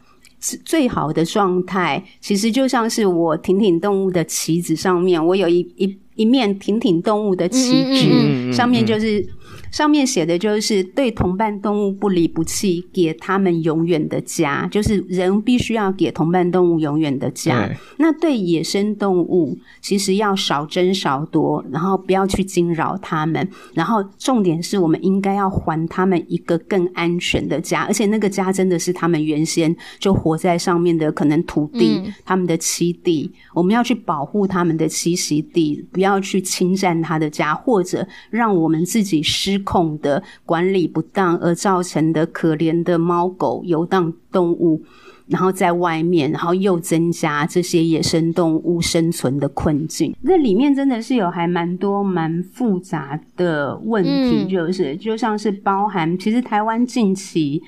[0.64, 5.98] 最好的状态，其实就像是我挺挺动物的旗子上面，我有一一。
[6.16, 9.24] 一面挺挺动物的旗帜，上面就是。
[9.70, 14.66] 上面写的就是对同伴动物不离不弃，给他们永远的家。
[14.70, 17.68] 就是人必须要给同伴动物永远的家。
[17.98, 23.46] 那对野生动物，其实要少争少夺，然后不要去惊扰他们。
[23.74, 33.32] 然后重点是我们应该要还他们一个更安全的家，而且那个家真的是他们原先就活在上面的可能土地，他们的栖地。
[33.52, 39.55] 我们要去保护他们的栖息地，不要去侵占他的家，或者让我们自己失。
[39.58, 44.82] 控的管理不当而造成的可怜的猫狗游荡动物，
[45.26, 50.14] 然后在外面，然后又增加这些野生动物生存的困境。
[50.22, 57.62] 那里面真的是有还蛮多蛮复杂的问题，就是就像是包含，其实台湾近期。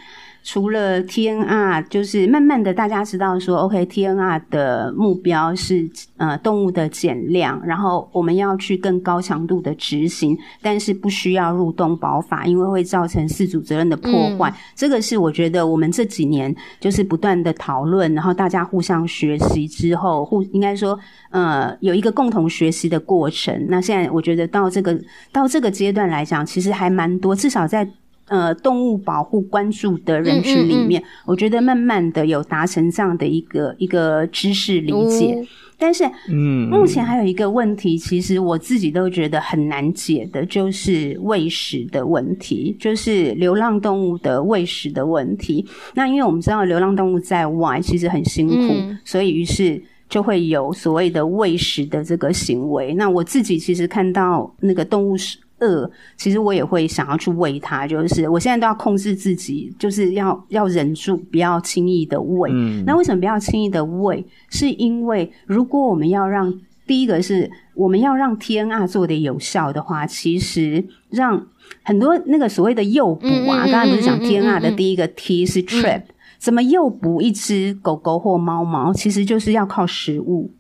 [0.51, 5.87] 除了 TNR，就是慢慢的大家知道说，OK，TNR 的目标是
[6.17, 14.51] 呃动物的减量，然后我们要去更高强度的执行，但是不需要入动保法，因为会造成四主责任的破坏。
[14.75, 23.67] 这个是我觉得我们这几年就是不断的讨论，然后大家互相学习之后，互应该说呃有一个共同学习的过程。
[23.69, 24.99] 那现在我觉得到这个
[25.31, 27.87] 到这个阶段来讲，其实还蛮多，至少在。
[28.29, 35.43] 呃，动物保护关注的人群里面，我觉得慢慢的有达成这样的一个一个知识理解，
[35.79, 45.65] 但是，嗯，目前还有一个问题，其实我自己都觉得很难解的，就是喂食的问题，就是流浪动物的喂食的问题。
[45.95, 52.93] 那因为我们知道流浪动物在外其实很辛苦，所以于是就会有所谓的喂食的这个行为。
[52.95, 55.39] 那我自己其实看到那个动物是。
[55.61, 62.51] 饿，其实我也会想要去喂它，就是我现在都要控制自己，就是要要忍住，不要轻易的喂。
[62.87, 64.25] 那为什么不要轻易的喂？
[64.51, 66.53] 是因为如果我们要让
[66.87, 71.47] 第一个是我们要让 TNR 做的有效的话，其实让
[71.83, 76.03] 很多那个所谓的诱捕啊，刚才不是讲 TNR 的第一个 T 是 trap，
[76.39, 80.51] 怎么诱捕一只狗狗或猫猫，其实就是要靠食物。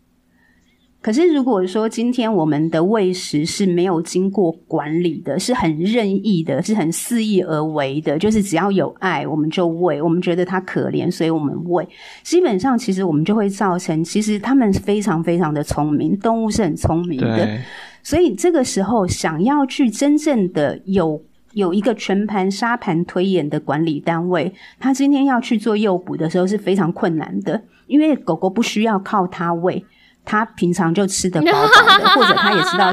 [1.00, 11.88] 可是，如果说今天我们的喂食是没有经过管理的，是很任意的，是很肆意而为的，就是只要有爱我们就喂，我们觉得它可怜，所以我们喂。
[12.24, 17.58] 基本上，其实我们就会造成，其实他们非常非常的聪明，动物是很聪明的。
[18.02, 21.22] 所以这个时候，想要去真正的有
[21.52, 29.84] 有一个全盘沙盘推演的管理单位，他今天要去做诱捕的时候是非常困难的，因为狗狗不需要靠它喂。
[30.28, 32.92] 他平常就吃得饱饱的， 或者他也知道，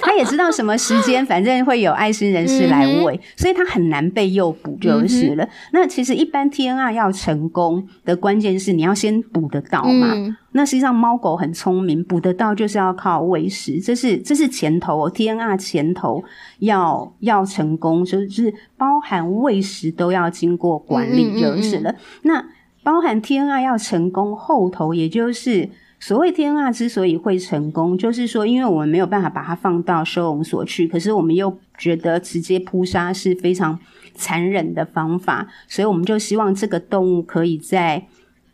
[0.00, 5.46] 他也知道什么时间，反正会有爱心人士来喂，所以他很难被诱捕就是了。
[5.72, 10.14] 那其实一般 TNR 要成功的关键是你要先捕得到嘛。
[10.52, 16.22] 那实际上猫狗很聪明，捕得到就是要靠喂食，这是这是前头 TNR 前头
[16.60, 21.92] 要要成功，就是包含喂食都要经过管理就是了。
[22.22, 22.42] 那
[22.84, 25.68] 包含 TNR 要成功后头，也就是
[25.98, 33.78] 所谓 TNR 之所以会成功，就是说，因为我们没有办法把它放到收容所去，可是我们又觉得直接扑杀是非常
[34.14, 38.06] 残忍的方法，所以我们就希望这个动物可以在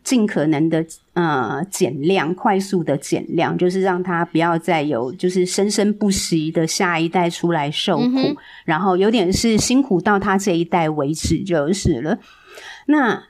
[0.03, 8.35] 尽可能的呃减量，快速的减量，就是让它不要再有就是生生不息的下一代出来受苦，
[8.65, 12.17] 然后有点是辛苦到它这一代为止就是了。
[12.87, 13.23] 那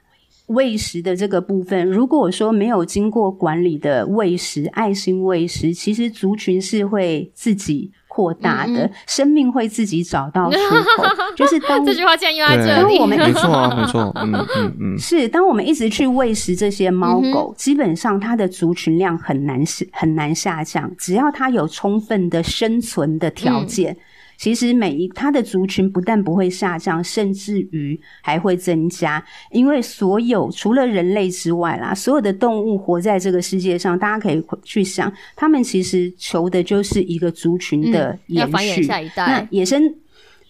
[0.48, 10.58] 喂食的这个部分，如果说没有经过管理的喂食，爱心喂食，其实族群是会自己扩大的，生命会自己找到出
[10.98, 11.04] 口。
[11.36, 23.96] 就是当 这句话竟然用在这里，没错啊，没错，嗯嗯嗯， 是当我们一直去喂食这些猫狗，基本上它的族群量很难很难下降，只要它有充分的生存的条件。
[24.38, 38.88] 其实每一它的族群不但不会下降，甚至于还会增加，因为所有除了人类之外啦，所有的动物活在这个世界上，大家可以去想，他们其实求的就是一个族群的延续。
[39.16, 39.96] 那野生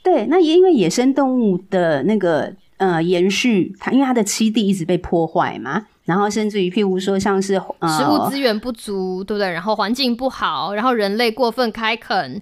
[0.01, 9.49] 对，那因为野生动物的那个呃延续，它因为它的栖地一直被破坏嘛，然后甚至于譬如说像是食物资源不足，对不对？
[9.51, 12.41] 然后环境不好，然后人类过分开垦。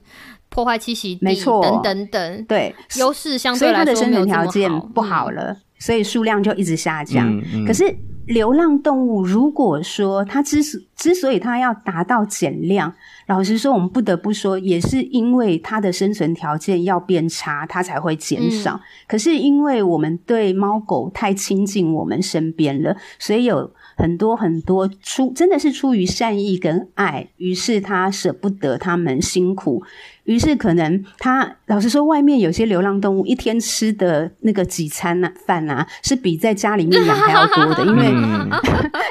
[0.52, 7.42] 破坏栖息地，等等等，对，优势相对来说生存条件不好了，所以数量就一直下降。
[7.66, 7.84] 可是
[8.28, 12.94] 流浪动物，如果说它之所之所以它要达到减量，
[13.28, 18.78] 老实说，我们不得不说，也是因为它的生存条件要变差，它才会减少。
[19.08, 23.72] 可是因为我们对猫狗太亲近我们身边了，所以有。
[24.02, 29.84] 很多很多出真的是出于善意跟爱，于是他舍不得他们辛苦，
[30.24, 38.12] 于是可能他老实说，外面有些流浪动物一天吃的那个几餐啊饭啊，是比在家里面养还要多的， 因为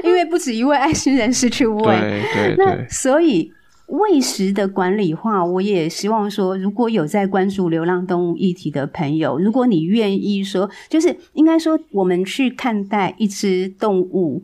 [0.03, 2.25] 因为不止一位爱心人士去喂，
[2.59, 3.53] 那所以
[3.87, 14.43] 喂食的管理化，我也希望说，如果有在关注流浪动物议题的朋友，如果你愿意说，就是应该说，我们去看待一只动物。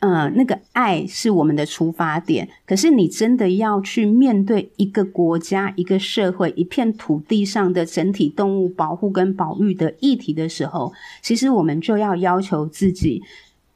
[0.00, 2.48] 嗯，那个爱是我们的出发点。
[2.66, 10.92] 可是，你真的要去面对一个国家、一个社会、一片土地上的整体动物保护跟保育的议题的时候，
[11.22, 13.22] 其实我们就要要求自己。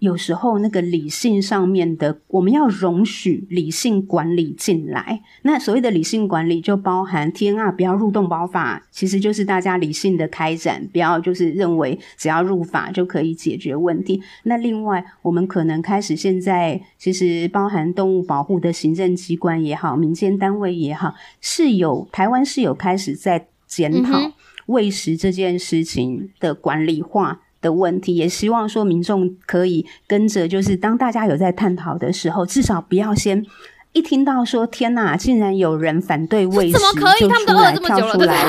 [0.00, 5.22] 有时候那个理性上面的，我们要容许理性管理进来。
[5.42, 14.22] 那所谓的理性管理，就包含 TNR 不要入动保法，其实就是大家理性的开展，不要就是认为只要入法就可以解决问题。
[14.44, 24.18] 那另外，我们可能开始现在其实包含动物保护的行政机关也好，民间单位也好，是有台湾是有开始在检讨
[24.64, 27.42] 喂食这件事情的管理化。
[27.60, 33.44] 的问题，也希望说民众可以跟着，就是当大家有在探讨的时候，至少不要先
[33.92, 36.78] 一听到说“天哪，竟然有人反对喂食”，
[37.18, 38.44] 就出来跳出来，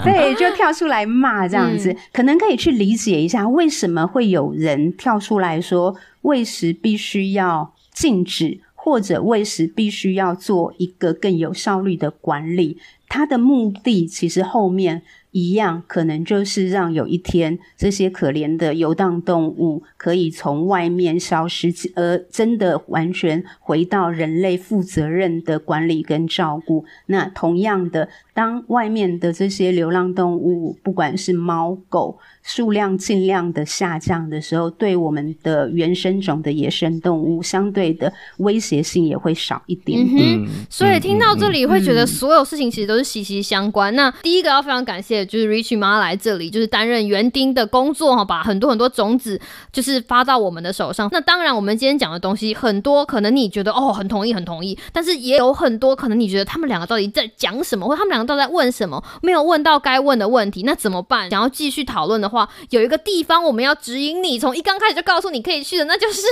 [0.02, 12.78] 对，就跳出来骂这样子，可能可以去理解一下为什么会有人跳出来说喂食必须要禁止，或者喂食必须要做一个更有效率的管理，
[13.08, 15.02] 它的目的其实后面。
[15.34, 26.84] 一样，可能就是让有一天这些可怜的游荡动物可以从外面消失，而真的完全回到人类负责任的管理跟照顾。
[27.06, 40.00] 那同样的，当外面的这些流浪动物，不管是猫狗，数量尽量的下降的时候，对我们的原生种的野生动物相对的威胁性也会少一点。
[40.00, 43.94] 嗯哼所以听到这里会觉得所有事情其实都是息息相关。
[43.94, 45.14] 那第一个要非常感谢。
[45.24, 49.40] 就是 Rich 妈来这里，就是担任园丁的工作哈，把很多很多种子
[49.72, 51.08] 就是发到我们的手上。
[51.12, 61.30] 那当然，我们今天讲的东西很多，可能你觉得哦很同意很同意，但是也有很多可能你觉得他们两个到底在讲什么，或他们两个都在问什么，没有问到该问的问题，那怎么办？
[61.30, 66.22] 想要继续讨论的话，有一个地方我们要指引你，从一刚开始就告诉你可以去的，那就是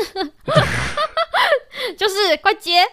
[1.96, 2.86] 就是快接。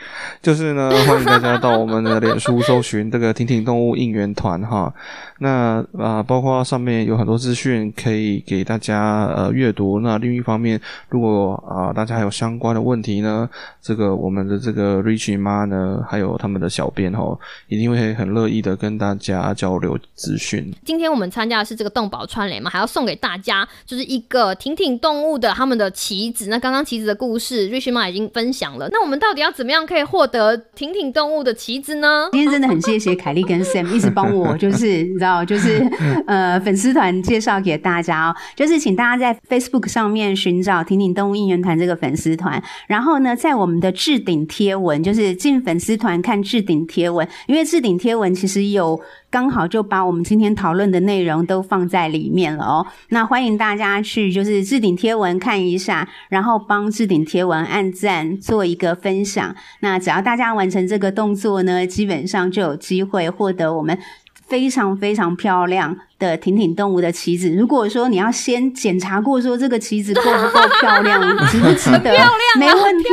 [0.42, 4.92] 就是呢，欢迎大家到我们的脸书搜寻这个“婷婷动物应援团”哈。
[5.40, 10.00] 那啊，包括上面有很多资讯可以给大家呃阅读。
[10.00, 13.48] 那另一方面，如果啊大家还有相关的问题呢，
[13.80, 17.38] 这个我们的这个 Rich 妈呢，还有他们的小编哈，
[17.68, 20.72] 一定会很乐意的跟大家交流资讯。
[20.84, 26.48] 今天我们参加的是这个动保串联嘛，还要送给大家就是一个婷婷动物的他们的旗子。
[26.48, 28.88] 那刚刚旗子的故事，Rich 妈已经分享了。
[28.90, 32.28] 那我们到底要怎么样可以获得挺挺动物的旗子呢？
[32.32, 35.38] 今天真的很谢谢凯莉跟 Sam 一直帮我，就是你知道。
[35.48, 35.82] 就是
[36.26, 49.00] 呃，粉丝团介绍给大家哦，就是请大家在 Facebook 上面寻找“挺挺动物应援团”这个粉丝团，然后呢，在我们的置顶贴文，就是进粉丝团看置顶贴文，因为置顶贴文其实有
[49.30, 52.86] 刚好就把我们今天讨论的内容都放在里面了哦。
[53.10, 59.54] 那欢迎大家去就是置顶贴文看一下，然后帮置顶贴文按赞，做一个分享。
[59.80, 63.98] 那只要大家完成这个动作呢，基本上就有机会获得我们。
[64.46, 65.94] 非常非常漂亮。
[66.18, 72.12] 的挺挺动物的旗子，如果说你要先检查过，说这个旗子够不够漂亮， 值不值得？
[72.58, 73.08] 没问题。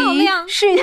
[0.47, 0.77] 讯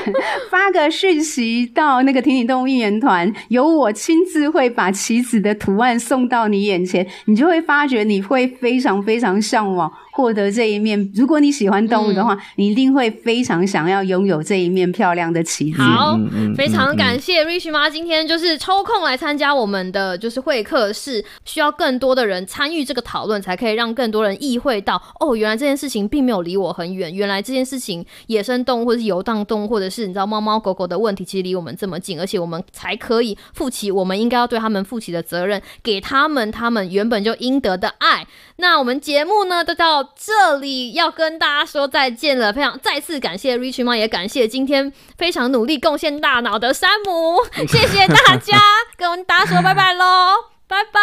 [0.51, 11.11] 发个讯息到那个挺挺动物应援团，由我亲自会把旗子的图案送到你眼前，你就会发觉你会非常非常向往获得这一面。
[11.15, 15.81] 如果你喜欢动物的话，你一定会非常想要拥有这一面漂亮的旗子。
[15.83, 16.19] 好，
[16.57, 22.23] 非常感谢 Rich 妈今天就是抽空来参加我们的就是会客室，需要更多。
[22.23, 27.11] 的人参与这个讨论，才可以让更多人意会到哦，原来这件事情并没有离我很远。
[27.15, 38.27] 原来这件事情，野生动物或者是游荡动物，或者是你知道猫猫狗狗的问题，其实离我们这么近，而且我们才可以负起我们应该要对他们负起的责任，给他们他们原本就应得的爱。
[38.57, 42.53] 那我们节目呢，就到这里要跟大家说再见了。
[42.53, 48.61] 非常再次感谢 Rich 猫，也感谢今天非常努力贡献大脑的山姆，谢谢大家，
[48.99, 50.52] 跟大家说拜拜喽。
[50.73, 50.99] 拜拜，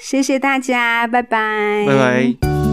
[0.00, 2.71] 谢谢大家，拜拜，拜拜。